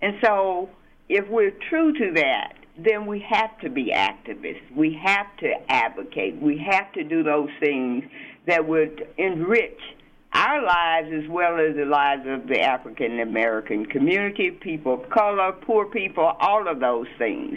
[0.00, 0.70] And so,
[1.10, 4.74] if we're true to that, then we have to be activists.
[4.74, 6.40] We have to advocate.
[6.40, 8.04] We have to do those things
[8.46, 9.78] that would enrich
[10.34, 15.52] our lives as well as the lives of the African American community, people of color,
[15.52, 17.56] poor people, all of those things.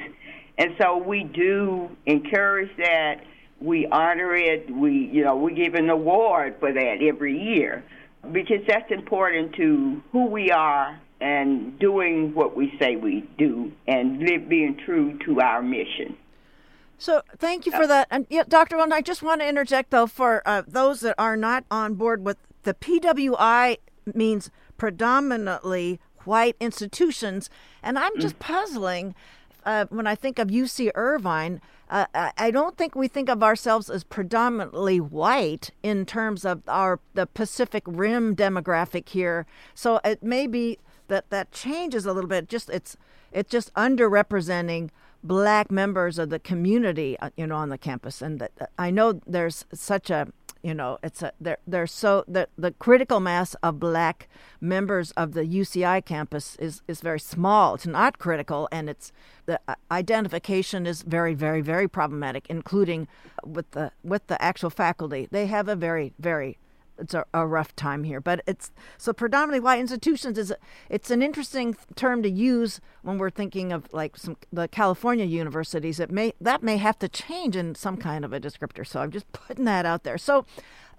[0.57, 3.21] And so we do encourage that.
[3.59, 4.69] We honor it.
[4.69, 7.83] We, you know, we give an award for that every year
[8.31, 14.19] because that's important to who we are and doing what we say we do and
[14.19, 16.15] live, being true to our mission.
[16.99, 18.07] So thank you for that.
[18.09, 18.75] And yeah, Dr.
[18.75, 22.23] Wilden, I just want to interject though for uh, those that are not on board
[22.23, 23.77] with the PWI
[24.13, 27.49] means predominantly white institutions,
[27.81, 28.39] and I'm just mm.
[28.39, 29.15] puzzling
[29.65, 31.61] uh, when I think of UC Irvine.
[31.89, 36.99] Uh, I don't think we think of ourselves as predominantly white in terms of our
[37.13, 39.45] the Pacific Rim demographic here.
[39.73, 40.77] So it may be
[41.07, 42.49] that that changes a little bit.
[42.49, 42.97] Just it's
[43.31, 44.89] it's just underrepresenting
[45.23, 48.21] black members of the community, uh, you know, on the campus.
[48.21, 50.27] And that, I know there's such a
[50.67, 54.27] you know it's a they're they're so the the critical mass of black
[54.59, 57.75] members of the UCI campus is is very small.
[57.75, 59.13] It's not critical and it's
[59.45, 63.07] the uh, identification is very very very problematic including
[63.45, 65.29] with the with the actual faculty.
[65.31, 66.57] They have a very very
[66.99, 68.19] it's a, a, rough time here.
[68.19, 70.53] But it's so predominantly white institutions is
[70.89, 75.99] it's an interesting term to use when we're thinking of like some the California universities.
[75.99, 78.85] It may that may have to change in some kind of a descriptor.
[78.85, 80.17] So I'm just putting that out there.
[80.17, 80.45] So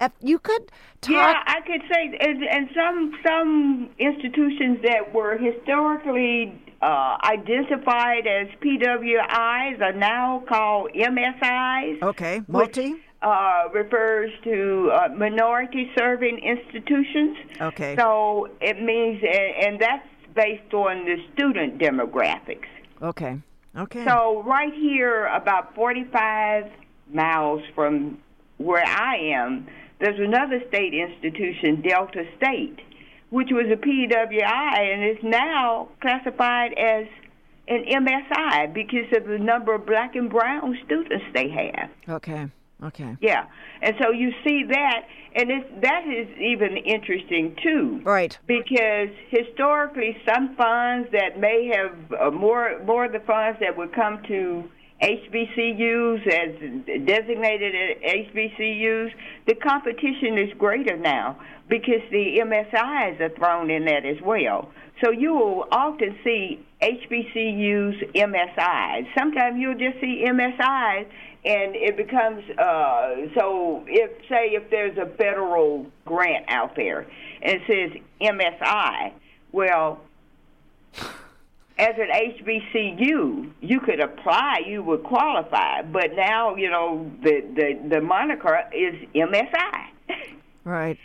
[0.00, 5.36] if you could talk, yeah, I could say, and, and some some institutions that were
[5.36, 12.02] historically uh, identified as PWIs are now called MSIs.
[12.02, 12.92] Okay, multi.
[12.92, 17.36] Which, uh, refers to uh, minority serving institutions.
[17.60, 17.96] Okay.
[17.96, 22.68] So it means, and that's based on the student demographics.
[23.02, 23.38] Okay.
[23.76, 24.04] Okay.
[24.04, 26.70] So right here, about 45
[27.12, 28.18] miles from
[28.58, 29.66] where I am,
[30.00, 32.78] there's another state institution, Delta State,
[33.30, 37.06] which was a PWI and is now classified as
[37.66, 41.90] an MSI because of the number of black and brown students they have.
[42.08, 42.48] Okay.
[42.84, 43.16] Okay.
[43.20, 43.46] Yeah,
[43.82, 45.00] and so you see that,
[45.34, 48.00] and it's, that is even interesting too.
[48.04, 48.38] Right.
[48.46, 53.92] Because historically, some funds that may have uh, more more of the funds that would
[53.94, 54.64] come to
[55.02, 59.10] HBCUs as designated HBCUs,
[59.46, 61.38] the competition is greater now
[61.68, 64.70] because the MSIs are thrown in that as well.
[65.04, 69.06] So you will often see HBCUs, MSIs.
[69.16, 71.06] Sometimes you'll just see MSIs
[71.48, 77.06] and it becomes uh, so if say if there's a federal grant out there
[77.40, 79.12] and it says MSI,
[79.50, 80.00] well,
[81.78, 87.88] as an HBCU, you could apply, you would qualify, but now you know the the
[87.88, 89.86] the moniker is MSI.
[90.64, 90.98] Right.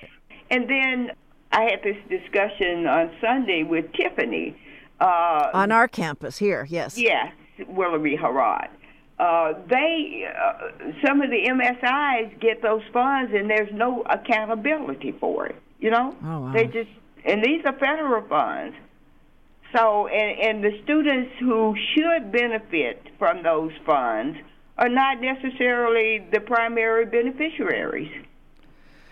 [0.52, 1.12] And then
[1.54, 4.58] I had this discussion on Sunday with Tiffany.
[5.00, 6.98] Uh, on our campus here, yes.
[6.98, 7.34] Yes,
[7.70, 8.68] Willoughby Herard
[9.24, 15.46] uh, they uh, some of the MSIs get those funds and there's no accountability for
[15.46, 15.56] it.
[15.80, 16.52] You know, oh, wow.
[16.54, 16.90] they just
[17.24, 18.76] and these are federal funds.
[19.74, 24.38] So and and the students who should benefit from those funds
[24.78, 28.12] are not necessarily the primary beneficiaries.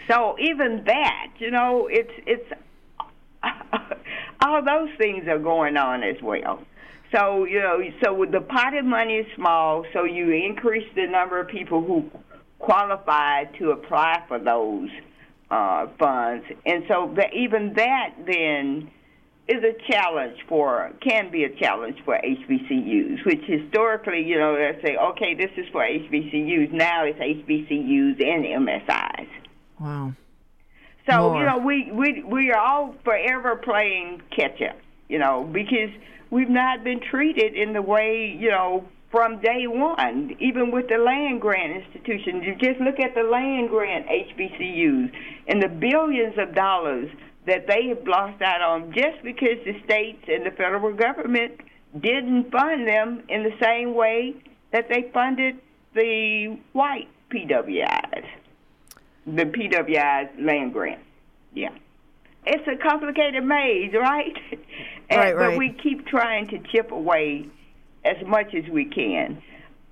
[0.10, 2.52] So even that, you know, it's it's
[4.46, 6.60] all those things are going on as well.
[7.12, 11.40] So you know, so the pot of money is small, so you increase the number
[11.40, 12.10] of people who
[12.60, 14.90] qualify to apply for those
[15.50, 18.90] uh, funds, and so even that then
[19.48, 24.80] is a challenge for can be a challenge for HBCUs, which historically, you know, they
[24.82, 26.72] say, okay, this is for HBCUs.
[26.72, 29.28] Now it's HBCUs and MSIs.
[29.80, 30.14] Wow.
[31.10, 31.40] So More.
[31.40, 34.78] you know, we we we are all forever playing catch up,
[35.10, 35.90] you know, because
[36.32, 40.98] we've not been treated in the way, you know, from day one, even with the
[40.98, 42.44] land grant institutions.
[42.46, 45.12] You just look at the land grant HBCUs
[45.48, 47.10] and the billions of dollars
[47.46, 51.60] that they have lost out on just because the states and the federal government
[52.00, 54.34] didn't fund them in the same way
[54.72, 55.60] that they funded
[55.94, 58.26] the white PWIs,
[59.26, 61.02] the PWIs land grant.
[61.54, 61.72] Yeah
[62.46, 64.36] it's a complicated maze, right?
[65.10, 65.50] and, right, right.
[65.52, 67.48] But we keep trying to chip away
[68.04, 69.42] as much as we can.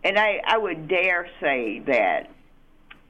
[0.03, 2.29] And I, I would dare say that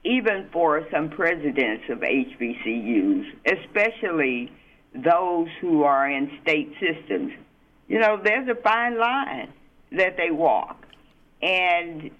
[0.04, 4.52] even for some presidents of HBCUs, especially
[4.94, 7.32] those who are in state systems,
[7.88, 9.52] you know, there's a fine line
[9.92, 10.84] that they walk.
[11.42, 12.10] and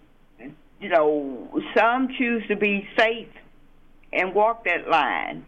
[0.81, 3.29] you know, some choose to be safe
[4.13, 5.45] and walk that line,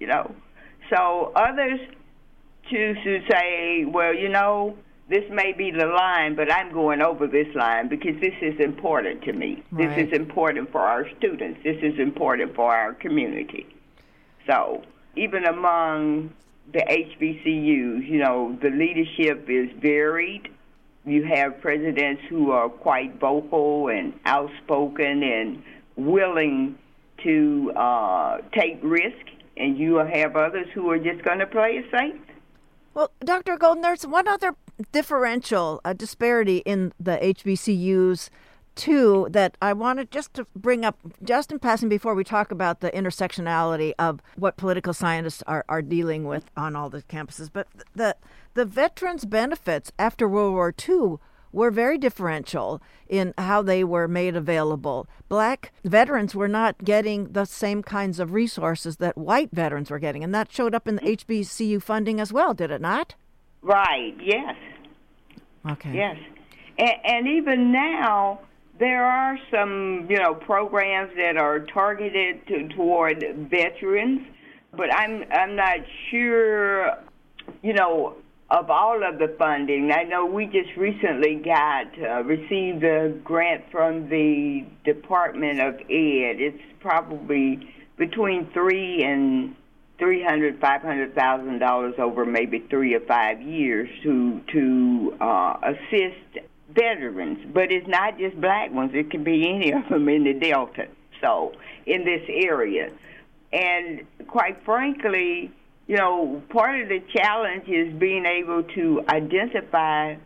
[0.00, 0.34] you know.
[0.92, 1.80] So others
[2.70, 4.76] choose to say, well, you know,
[5.08, 9.22] this may be the line, but I'm going over this line because this is important
[9.24, 9.62] to me.
[9.70, 9.96] Right.
[9.96, 11.60] This is important for our students.
[11.64, 13.66] This is important for our community.
[14.46, 14.82] So
[15.16, 16.32] even among
[16.72, 20.48] the HBCUs, you know, the leadership is varied.
[21.04, 25.62] You have presidents who are quite vocal and outspoken and
[25.96, 26.78] willing
[27.24, 29.26] to uh, take risk,
[29.56, 32.20] and you will have others who are just going to play it safe.
[32.94, 33.56] Well, Dr.
[33.56, 34.54] Golden, there's one other
[34.92, 38.28] differential, a disparity in the HBCUs
[38.74, 42.80] too that I wanted just to bring up just in passing before we talk about
[42.80, 47.50] the intersectionality of what political scientists are, are dealing with on all the campuses.
[47.52, 48.16] But the
[48.54, 51.16] the veterans benefits after World War II
[51.52, 55.06] were very differential in how they were made available.
[55.28, 60.24] Black veterans were not getting the same kinds of resources that white veterans were getting,
[60.24, 63.14] and that showed up in the HBCU funding as well, did it not?
[63.60, 64.56] Right, yes.
[65.70, 65.94] Okay.
[65.94, 66.16] Yes.
[66.78, 68.40] And, and even now,
[68.78, 74.22] there are some, you know, programs that are targeted to, toward veterans,
[74.76, 75.78] but I'm I'm not
[76.10, 76.98] sure,
[77.62, 78.16] you know,
[78.52, 79.90] of all of the funding.
[79.90, 86.36] I know we just recently got uh, received a grant from the Department of Ed.
[86.38, 89.56] It's probably between three and
[89.98, 95.56] three hundred, five hundred thousand dollars over maybe three or five years to to uh,
[95.62, 97.38] assist veterans.
[97.54, 100.88] But it's not just black ones; it can be any of them in the Delta.
[101.22, 101.54] So
[101.86, 102.90] in this area,
[103.50, 105.52] and quite frankly
[105.86, 110.16] you know, part of the challenge is being able to identify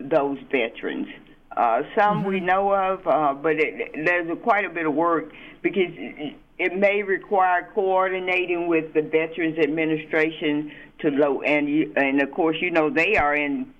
[0.00, 1.08] those veterans.
[1.56, 2.28] Uh, some mm-hmm.
[2.28, 5.32] we know of, uh, but it, there's a, quite a bit of work
[5.62, 12.20] because it, it may require coordinating with the Veterans Administration to low and you, and
[12.20, 13.72] of course you know they are in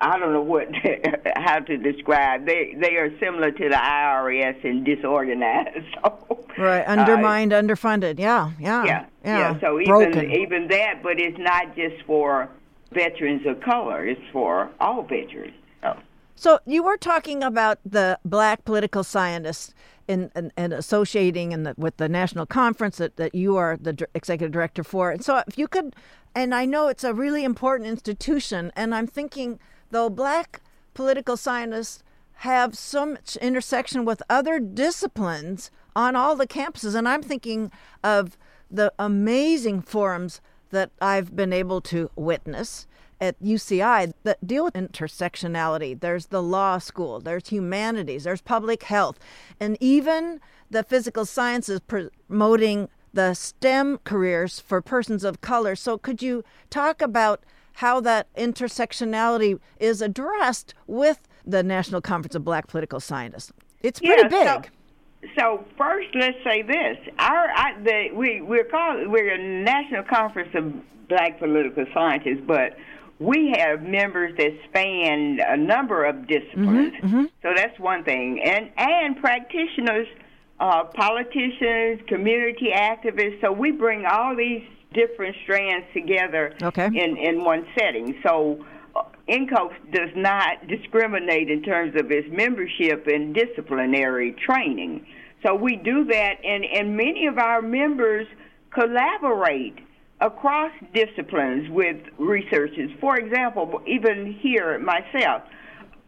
[0.00, 0.68] I don't know what
[1.36, 2.46] how to describe.
[2.46, 5.86] They they are similar to the IRS and disorganized.
[6.56, 8.18] So, right, undermined, uh, underfunded.
[8.18, 9.38] Yeah, yeah, yeah, yeah.
[9.38, 9.60] yeah.
[9.60, 10.18] So Broken.
[10.18, 12.48] even even that, but it's not just for
[12.92, 14.06] veterans of color.
[14.06, 15.54] It's for all veterans.
[15.82, 15.96] So.
[16.34, 19.74] So you were talking about the black political scientists
[20.08, 24.50] and, and, associating in the, with the national conference that, that you are the executive
[24.50, 25.10] director for.
[25.10, 25.94] And so if you could,
[26.34, 29.60] and I know it's a really important institution, and I'm thinking
[29.90, 30.60] though black
[30.94, 32.02] political scientists
[32.34, 36.94] have so much intersection with other disciplines on all the campuses.
[36.94, 37.70] And I'm thinking
[38.02, 38.38] of
[38.70, 42.86] the amazing forums that I've been able to witness
[43.20, 45.98] at UCI that deal with intersectionality.
[45.98, 49.18] There's the law school, there's humanities, there's public health,
[49.58, 55.76] and even the physical sciences promoting the STEM careers for persons of color.
[55.76, 57.42] So, could you talk about
[57.80, 63.52] how that intersectionality is addressed with the National Conference of Black Political Scientists.
[63.82, 64.70] It's pretty yeah, big.
[65.24, 70.02] So, so, first, let's say this: our I, the, we we're called we're a National
[70.02, 70.74] Conference of
[71.08, 72.76] Black Political Scientists, but
[73.18, 76.92] we have members that span a number of disciplines.
[76.92, 77.24] Mm-hmm, mm-hmm.
[77.42, 80.06] So that's one thing, and and practitioners,
[80.58, 83.40] uh, politicians, community activists.
[83.40, 86.86] So we bring all these different strands together okay.
[86.86, 88.16] in, in one setting.
[88.22, 88.64] So
[88.96, 89.02] uh,
[89.92, 95.06] does not discriminate in terms of its membership and disciplinary training.
[95.44, 98.26] So we do that, and, and many of our members
[98.70, 99.78] collaborate
[100.20, 102.90] across disciplines with researchers.
[103.00, 105.42] For example, even here myself,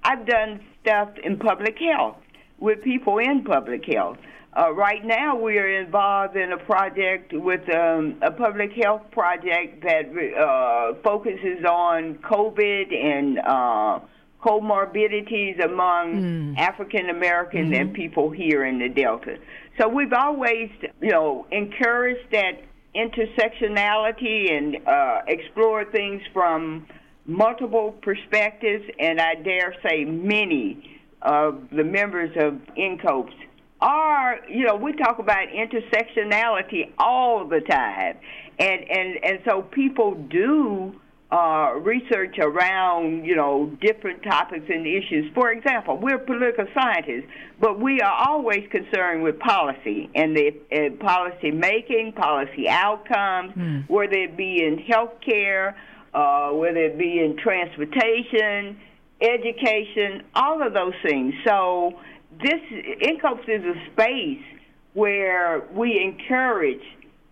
[0.04, 2.16] I've done stuff in public health
[2.58, 4.18] with people in public health.
[4.54, 9.82] Uh, right now, we are involved in a project with um, a public health project
[9.82, 14.00] that uh, focuses on COVID and uh,
[14.44, 16.58] comorbidities among mm.
[16.58, 17.80] African Americans mm-hmm.
[17.80, 19.38] and people here in the Delta.
[19.80, 20.68] So we've always,
[21.00, 22.60] you know, encouraged that
[22.94, 26.86] intersectionality and uh, explore things from
[27.24, 33.41] multiple perspectives, and I dare say many of the members of NCOBPS
[33.82, 38.16] are, you know, we talk about intersectionality all the time.
[38.58, 40.94] And, and, and so people do
[41.32, 45.32] uh, research around, you know, different topics and issues.
[45.34, 47.26] For example, we're political scientists,
[47.58, 53.88] but we are always concerned with policy and the uh, policy making, policy outcomes, mm.
[53.88, 55.74] whether it be in healthcare,
[56.12, 58.78] uh, whether it be in transportation,
[59.22, 61.32] education, all of those things.
[61.46, 61.98] So
[62.42, 62.60] this
[63.02, 64.44] NCOBPS is a space
[64.94, 66.82] where we encourage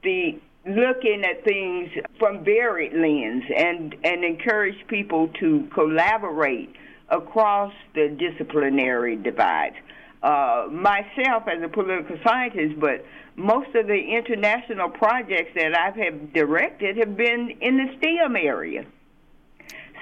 [0.02, 6.74] the looking at things from varied lens and and encourage people to collaborate
[7.08, 9.76] across the disciplinary divides.
[10.22, 13.04] Uh, myself as a political scientist, but
[13.36, 18.84] most of the international projects that I have directed have been in the STEM area.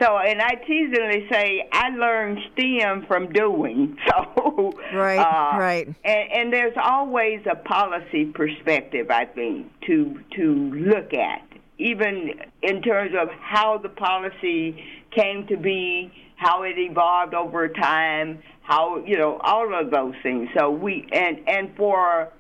[0.01, 3.97] So, and I teasingly say I learned STEM from doing.
[4.09, 10.55] So, right, uh, right, and, and there's always a policy perspective, I think, to to
[10.75, 11.43] look at,
[11.79, 18.43] even in terms of how the policy came to be, how it evolved over time,
[18.63, 20.49] how you know all of those things.
[20.57, 22.33] So we and and for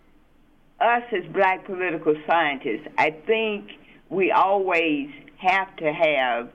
[0.80, 3.70] us as black political scientists, I think
[4.08, 6.50] we always have to have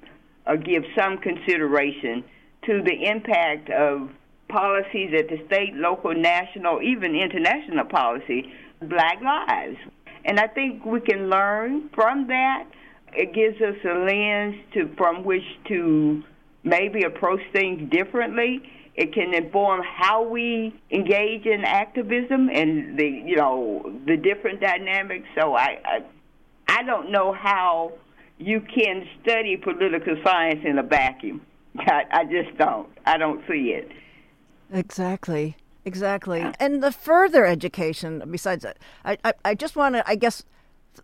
[0.46, 2.24] or give some consideration
[2.66, 4.10] to the impact of
[4.50, 9.78] policies at the state, local, national, even international policy, black lives.
[10.26, 12.66] And I think we can learn from that.
[13.14, 16.24] It gives us a lens to from which to
[16.64, 18.62] maybe approach things differently.
[18.96, 25.28] It can inform how we engage in activism and the you know the different dynamics.
[25.36, 26.04] So I I,
[26.68, 27.94] I don't know how
[28.46, 31.42] you can study political science in a vacuum.
[31.80, 32.90] I, I just don't.
[33.06, 33.90] I don't see it.
[34.72, 35.58] Exactly.
[35.86, 36.46] Exactly.
[36.60, 40.44] And the further education, besides that, I, I, I just want to, I guess,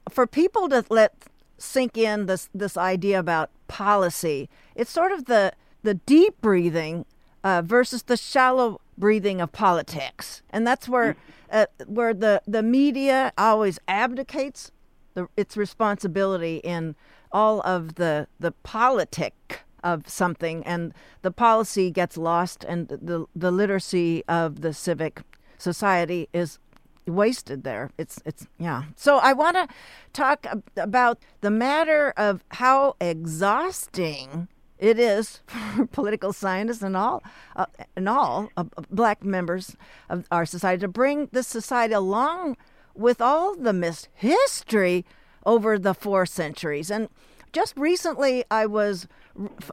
[0.10, 1.14] for people to let
[1.58, 5.52] sink in this, this idea about policy, it's sort of the,
[5.84, 7.06] the deep breathing
[7.44, 10.42] uh, versus the shallow breathing of politics.
[10.50, 11.18] And that's where,
[11.52, 14.72] uh, where the, the media always abdicates
[15.14, 16.96] the, its responsibility in
[17.32, 23.52] all of the the politic of something and the policy gets lost and the the
[23.52, 25.22] literacy of the civic
[25.58, 26.60] society is
[27.06, 27.92] wasted there.
[27.98, 28.84] It's it's yeah.
[28.96, 29.68] So i want to
[30.14, 30.46] talk
[30.78, 37.24] about the matter of how exhausting it is for political scientists and all
[37.56, 37.66] uh,
[37.96, 39.76] and all uh, black members
[40.10, 42.58] of our society to bring this society along
[42.96, 45.06] with all the missed history
[45.46, 46.92] over the four centuries.
[46.92, 47.10] And
[47.52, 49.08] just recently, I was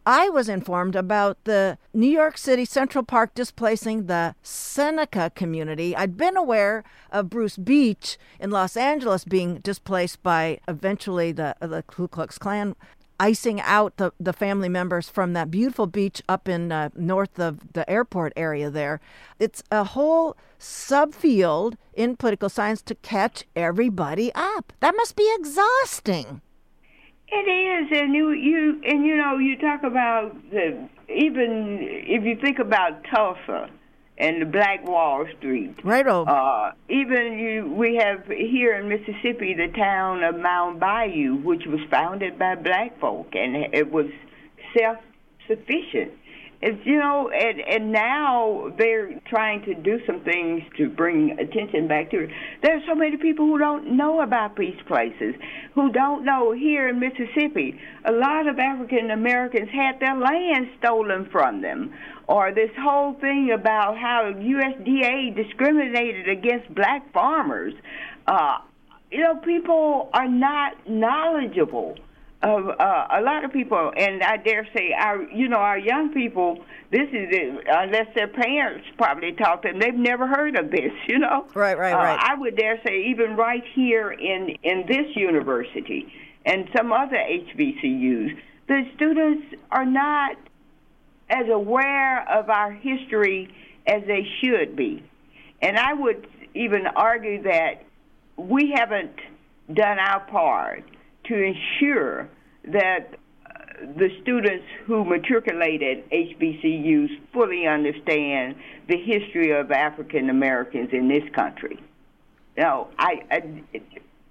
[0.05, 5.97] I was informed about the New York City Central Park displacing the Seneca community.
[5.97, 11.83] I'd been aware of Bruce Beach in Los Angeles being displaced by eventually the the
[11.87, 12.77] Ku Klux Klan
[13.19, 17.73] icing out the, the family members from that beautiful beach up in uh, north of
[17.73, 19.01] the airport area there.
[19.39, 24.73] It's a whole subfield in political science to catch everybody up.
[24.81, 26.41] That must be exhausting.
[27.29, 32.37] It is, and you you and you know you talk about the even if you
[32.41, 33.69] think about Tulsa
[34.19, 35.75] and the Black Wall Street.
[35.85, 36.31] Right over.
[36.31, 41.81] Uh, even you, we have here in Mississippi the town of Mound Bayou, which was
[41.91, 44.07] founded by black folk, and it was
[44.77, 46.13] self-sufficient.
[46.63, 51.87] It's you know, and and now they're trying to do some things to bring attention
[51.87, 52.31] back to it.
[52.63, 55.35] There's so many people who don't know about these places,
[55.75, 57.79] who don't know here in Mississippi.
[58.07, 61.93] A lot of African Americans had their land stolen from them,
[62.27, 67.75] or this whole thing about how USDA discriminated against black farmers.
[68.27, 68.59] Uh,
[69.11, 71.97] you know, people are not knowledgeable
[72.43, 76.13] of uh, a lot of people, and I dare say our, you know, our young
[76.13, 76.65] people.
[76.91, 79.79] This is it, unless their parents probably taught them.
[79.79, 81.47] They've never heard of this, you know.
[81.55, 82.19] Right, right, uh, right.
[82.21, 86.13] I would dare say even right here in in this university
[86.45, 88.37] and some other HBCUs,
[88.69, 90.37] the students are not
[91.31, 93.53] as aware of our history
[93.87, 95.03] as they should be,
[95.63, 97.83] and I would even argue that
[98.37, 99.17] we haven't
[99.73, 100.85] done our part
[101.29, 102.29] to ensure
[102.65, 103.15] that
[103.45, 103.51] uh,
[103.97, 108.57] the students who matriculate at HBCUs fully understand
[108.89, 111.79] the history of African Americans in this country.
[112.57, 113.63] Now, I, I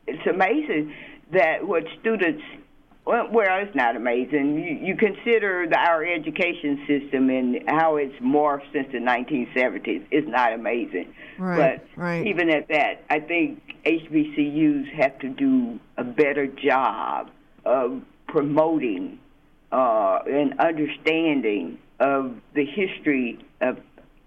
[0.07, 0.93] it's amazing
[1.31, 2.43] that what students
[3.05, 4.57] well, well, it's not amazing.
[4.57, 10.03] You, you consider the, our education system and how it's morphed since the 1970s.
[10.09, 11.13] It's not amazing.
[11.37, 12.25] Right, but right.
[12.25, 17.29] even at that, I think HBCUs have to do a better job
[17.63, 19.19] of promoting
[19.71, 23.77] uh, and understanding of the history of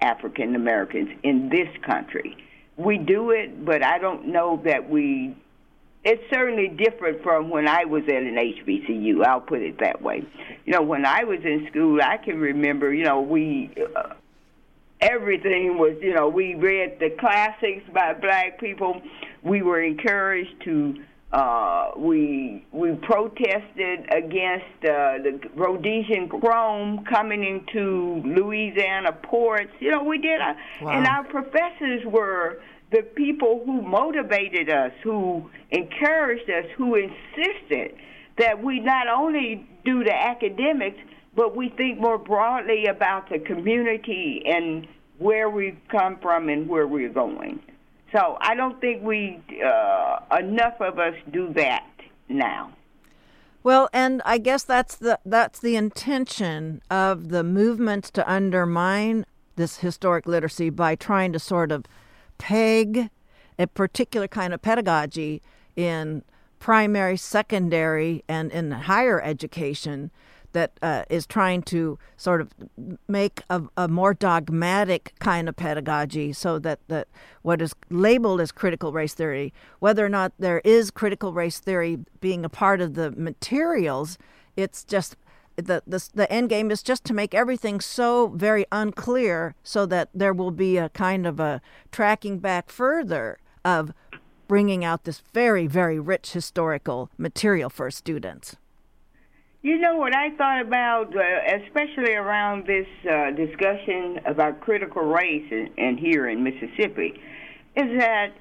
[0.00, 2.36] African Americans in this country.
[2.76, 5.36] We do it, but I don't know that we
[6.04, 9.24] it's certainly different from when I was at an HBCU.
[9.24, 10.24] I'll put it that way.
[10.64, 12.92] You know, when I was in school, I can remember.
[12.92, 14.14] You know, we uh,
[15.00, 15.96] everything was.
[16.00, 19.00] You know, we read the classics by black people.
[19.42, 21.02] We were encouraged to.
[21.30, 29.72] Uh, we we protested against uh, the Rhodesian chrome coming into Louisiana ports.
[29.78, 30.90] You know, we did, uh, wow.
[30.90, 37.94] and our professors were the people who motivated us, who encouraged us, who insisted
[38.38, 40.98] that we not only do the academics,
[41.34, 44.86] but we think more broadly about the community and
[45.18, 47.60] where we've come from and where we're going.
[48.12, 51.86] So I don't think we uh, enough of us do that
[52.28, 52.72] now.
[53.62, 59.26] Well, and I guess that's the that's the intention of the movements to undermine
[59.56, 61.84] this historic literacy by trying to sort of
[62.38, 63.10] peg
[63.58, 65.42] a particular kind of pedagogy
[65.76, 66.22] in
[66.58, 70.10] primary, secondary, and in higher education
[70.52, 72.50] that uh, is trying to sort of
[73.06, 77.06] make a, a, more dogmatic kind of pedagogy so that, that
[77.42, 81.98] what is labeled as critical race theory, whether or not there is critical race theory
[82.20, 84.16] being a part of the materials,
[84.56, 85.16] it's just
[85.58, 90.08] the, the the end game is just to make everything so very unclear so that
[90.14, 93.92] there will be a kind of a tracking back further of
[94.46, 98.56] bringing out this very very rich historical material for students.
[99.60, 101.20] You know what I thought about, uh,
[101.66, 107.20] especially around this uh, discussion about critical race in, in here in Mississippi,
[107.74, 108.34] is that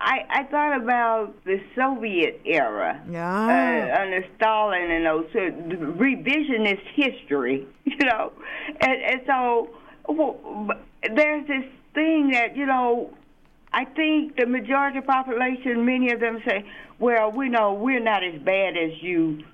[0.00, 3.96] I, I thought about the Soviet era, yeah.
[3.96, 5.50] uh, under Stalin and those uh,
[5.98, 8.32] revisionist history, you know,
[8.80, 9.70] and, and so
[10.08, 10.70] well,
[11.14, 13.12] there's this thing that you know,
[13.72, 16.64] I think the majority of the population, many of them say,
[17.00, 19.44] well, we know we're not as bad as you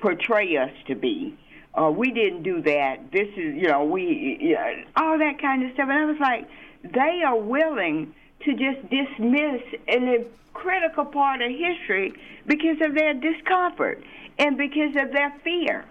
[0.00, 1.38] portray us to be.
[1.74, 3.10] Uh, we didn't do that.
[3.10, 5.88] This is, you know, we, you know, all that kind of stuff.
[5.88, 6.48] And I was like,
[6.84, 8.14] they are willing
[8.44, 12.14] to just dismiss an critical part of history
[12.46, 14.02] because of their discomfort
[14.38, 15.84] and because of their fear.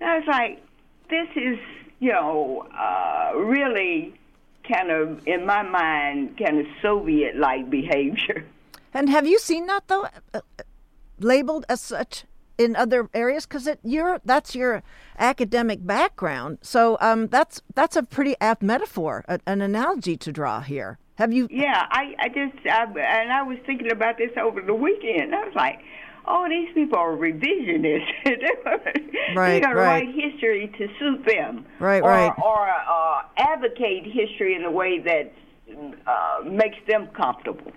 [0.00, 0.62] I was like,
[1.10, 1.58] this is,
[2.00, 4.14] you know, uh, really
[4.68, 8.44] kind of, in my mind, kind of Soviet like behavior.
[8.94, 10.40] And have you seen that, though, uh,
[11.20, 12.24] labeled as such
[12.56, 14.82] in other areas because it you're that's your
[15.18, 20.62] academic background so um, that's that's a pretty apt metaphor a, an analogy to draw
[20.62, 21.48] here have you?
[21.50, 25.34] Yeah, I, I just, I, and I was thinking about this over the weekend.
[25.34, 25.80] I was like,
[26.26, 28.06] oh, these people are revisionists.
[29.36, 30.04] right, They're right.
[30.04, 31.66] write history to suit them.
[31.78, 32.32] Right, or, right.
[32.42, 35.32] Or uh, advocate history in a way that
[36.06, 37.72] uh, makes them comfortable.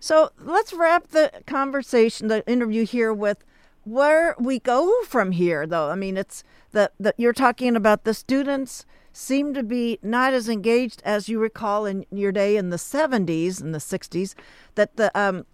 [0.00, 3.44] So let's wrap the conversation, the interview here with
[3.84, 5.90] where we go from here, though.
[5.90, 8.84] I mean, it's that that you're talking about the students
[9.14, 13.60] seem to be not as engaged as you recall in your day in the 70s
[13.60, 14.34] and the 60s
[14.74, 15.46] that the um,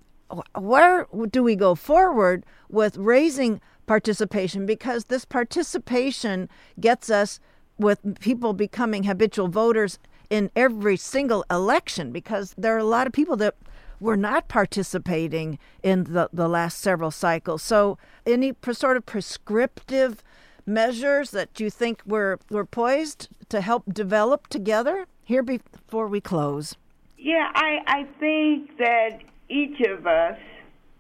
[0.59, 6.49] where do we go forward with raising participation because this participation
[6.79, 7.41] gets us
[7.79, 9.99] with people becoming habitual voters
[10.31, 13.57] in every single election because there are a lot of people that
[13.99, 17.63] were not participating in the, the last several cycles.
[17.63, 20.23] So, any sort of prescriptive
[20.71, 26.77] measures that you think we're, we're poised to help develop together here before we close?
[27.19, 30.39] Yeah, I, I think that each of us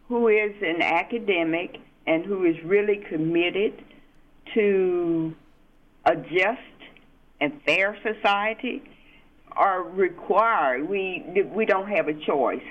[0.08, 3.84] who is an academic and who is really committed
[4.54, 5.34] to
[6.04, 6.60] a just
[7.40, 8.82] and fair society
[9.52, 10.88] are required.
[10.88, 12.62] We we don't have a choice.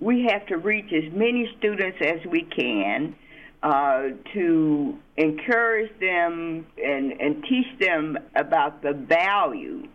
[0.00, 3.16] We have to reach as many students as we can
[3.64, 9.88] uh, to encourage them and, and teach them about the value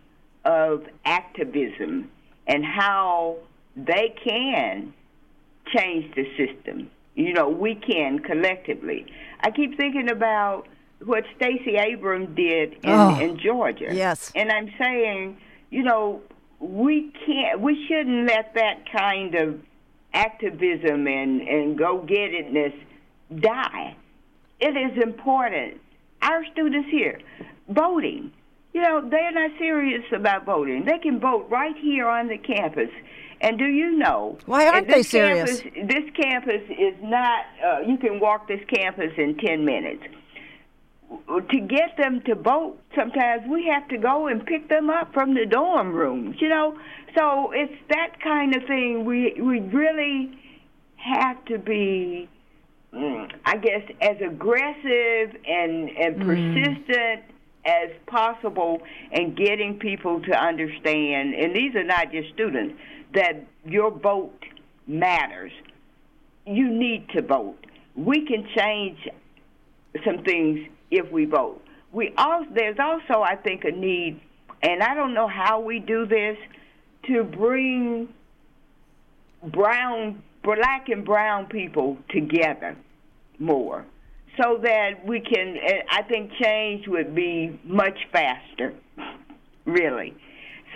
[0.44, 2.10] of activism
[2.48, 3.36] and how
[3.76, 4.92] they can
[5.72, 6.90] change the system.
[7.14, 9.06] You know, we can collectively.
[9.40, 10.66] I keep thinking about
[11.04, 13.90] what Stacey Abrams did in, oh, in Georgia.
[13.92, 14.32] Yes.
[14.34, 15.36] And I'm saying,
[15.70, 16.22] you know,
[16.58, 19.60] we can't we shouldn't let that kind of
[20.12, 22.74] activism and, and go get itness
[23.38, 23.96] die.
[24.60, 25.80] It is important.
[26.22, 27.20] Our students here,
[27.68, 28.32] voting,
[28.72, 30.84] you know, they're not serious about voting.
[30.84, 32.90] They can vote right here on the campus.
[33.40, 34.38] And do you know?
[34.46, 35.62] Why aren't they serious?
[35.62, 40.04] Campus, this campus is not, uh, you can walk this campus in 10 minutes.
[41.26, 45.34] To get them to vote, sometimes we have to go and pick them up from
[45.34, 46.78] the dorm rooms, you know?
[47.18, 49.04] So it's that kind of thing.
[49.04, 50.38] We, we really
[50.96, 52.28] have to be,
[52.92, 56.26] I guess, as aggressive and, and mm.
[56.26, 57.22] persistent
[57.64, 58.80] as possible
[59.12, 62.74] in getting people to understand, and these are not just students,
[63.14, 64.44] that your vote
[64.86, 65.52] matters.
[66.46, 67.66] You need to vote.
[67.94, 68.98] We can change
[70.04, 71.62] some things if we vote.
[71.92, 74.20] We also there's also I think a need,
[74.62, 76.38] and I don't know how we do this,
[77.06, 78.08] to bring
[79.42, 82.76] brown, black and brown people together
[83.38, 83.84] more
[84.40, 88.74] so that we can, eh, I think change would be much faster,
[89.64, 90.14] really.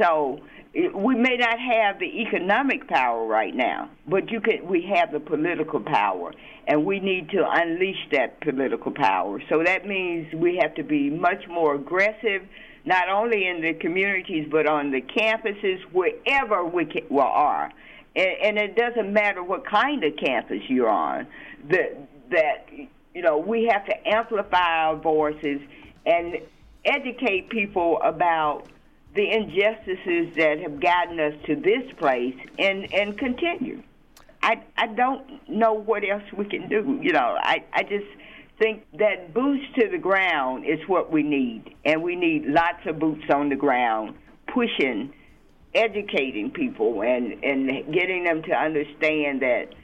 [0.00, 0.40] So
[0.74, 4.66] eh, we may not have the economic power right now, but you can.
[4.66, 6.32] We have the political power,
[6.66, 9.40] and we need to unleash that political power.
[9.48, 12.42] So that means we have to be much more aggressive,
[12.84, 17.72] not only in the communities but on the campuses, wherever we can, well, are.
[18.16, 21.26] And, and it doesn't matter what kind of campus you're on.
[21.68, 22.68] That that
[23.14, 25.60] you know, we have to amplify our voices
[26.04, 26.38] and
[26.84, 28.66] educate people about
[29.14, 33.80] the injustices that have gotten us to this place and, and continue.
[34.42, 36.98] I, I don't know what else we can do.
[37.00, 38.06] You know, I, I just
[38.58, 41.74] think that boots to the ground is what we need.
[41.84, 44.16] And we need lots of boots on the ground,
[44.52, 45.12] pushing,
[45.74, 49.74] educating people, and, and getting them to understand that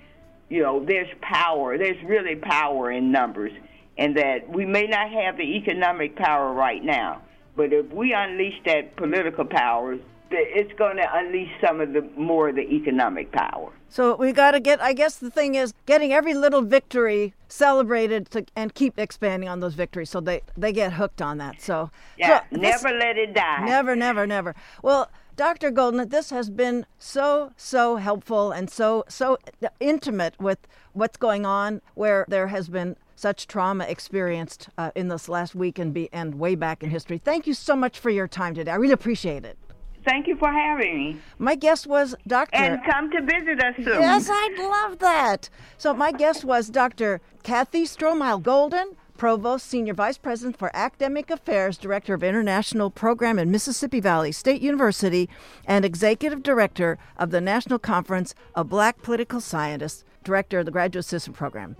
[0.51, 1.78] you know, there's power.
[1.78, 3.53] There's really power in numbers,
[3.97, 7.22] and that we may not have the economic power right now,
[7.57, 9.97] but if we unleash that political power,
[10.32, 13.72] it's going to unleash some of the more of the economic power.
[13.88, 14.80] So we got to get.
[14.80, 19.61] I guess the thing is getting every little victory celebrated to, and keep expanding on
[19.61, 21.61] those victories, so they they get hooked on that.
[21.61, 23.64] So yeah, so never this, let it die.
[23.64, 24.55] Never, never, never.
[24.82, 25.11] Well,
[25.41, 25.70] Dr.
[25.70, 29.38] Golden, this has been so, so helpful and so, so
[29.80, 30.59] intimate with
[30.93, 35.78] what's going on where there has been such trauma experienced uh, in this last week
[35.78, 37.16] and, be, and way back in history.
[37.16, 38.70] Thank you so much for your time today.
[38.70, 39.57] I really appreciate it.
[40.05, 41.20] Thank you for having me.
[41.38, 42.57] My guest was Dr.
[42.57, 43.86] And come to visit us soon.
[43.86, 45.49] Yes, I'd love that.
[45.78, 47.22] So, my guest was Dr.
[47.43, 53.49] Kathie Stromile Golden, Provost, Senior Vice President for Academic Affairs, Director of International Program at
[53.49, 55.29] Mississippi Valley State University,
[55.66, 61.05] and Executive Director of the National Conference of Black Political Scientists, Director of the Graduate
[61.05, 61.77] Assistant Program.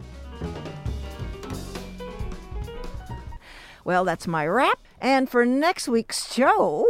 [3.87, 4.79] Well, that's my wrap.
[5.01, 6.87] And for next week's show,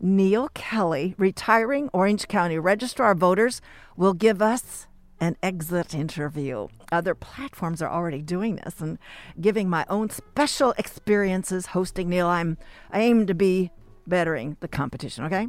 [0.00, 3.60] Neal Kelley, retiring Orange County Registrar of Voters,
[3.98, 4.86] will give us
[5.20, 6.68] an exit interview.
[6.90, 8.98] Other platforms are already doing this and
[9.40, 12.26] giving my own special experiences hosting Neal.
[12.26, 12.56] I'm
[12.90, 13.70] I aim to be
[14.06, 15.48] bettering the competition, okay?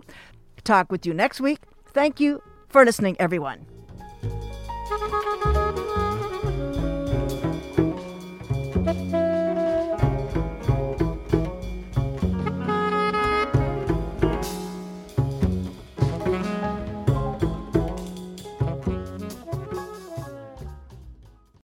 [0.63, 1.59] Talk with you next week.
[1.87, 3.65] Thank you for listening, everyone.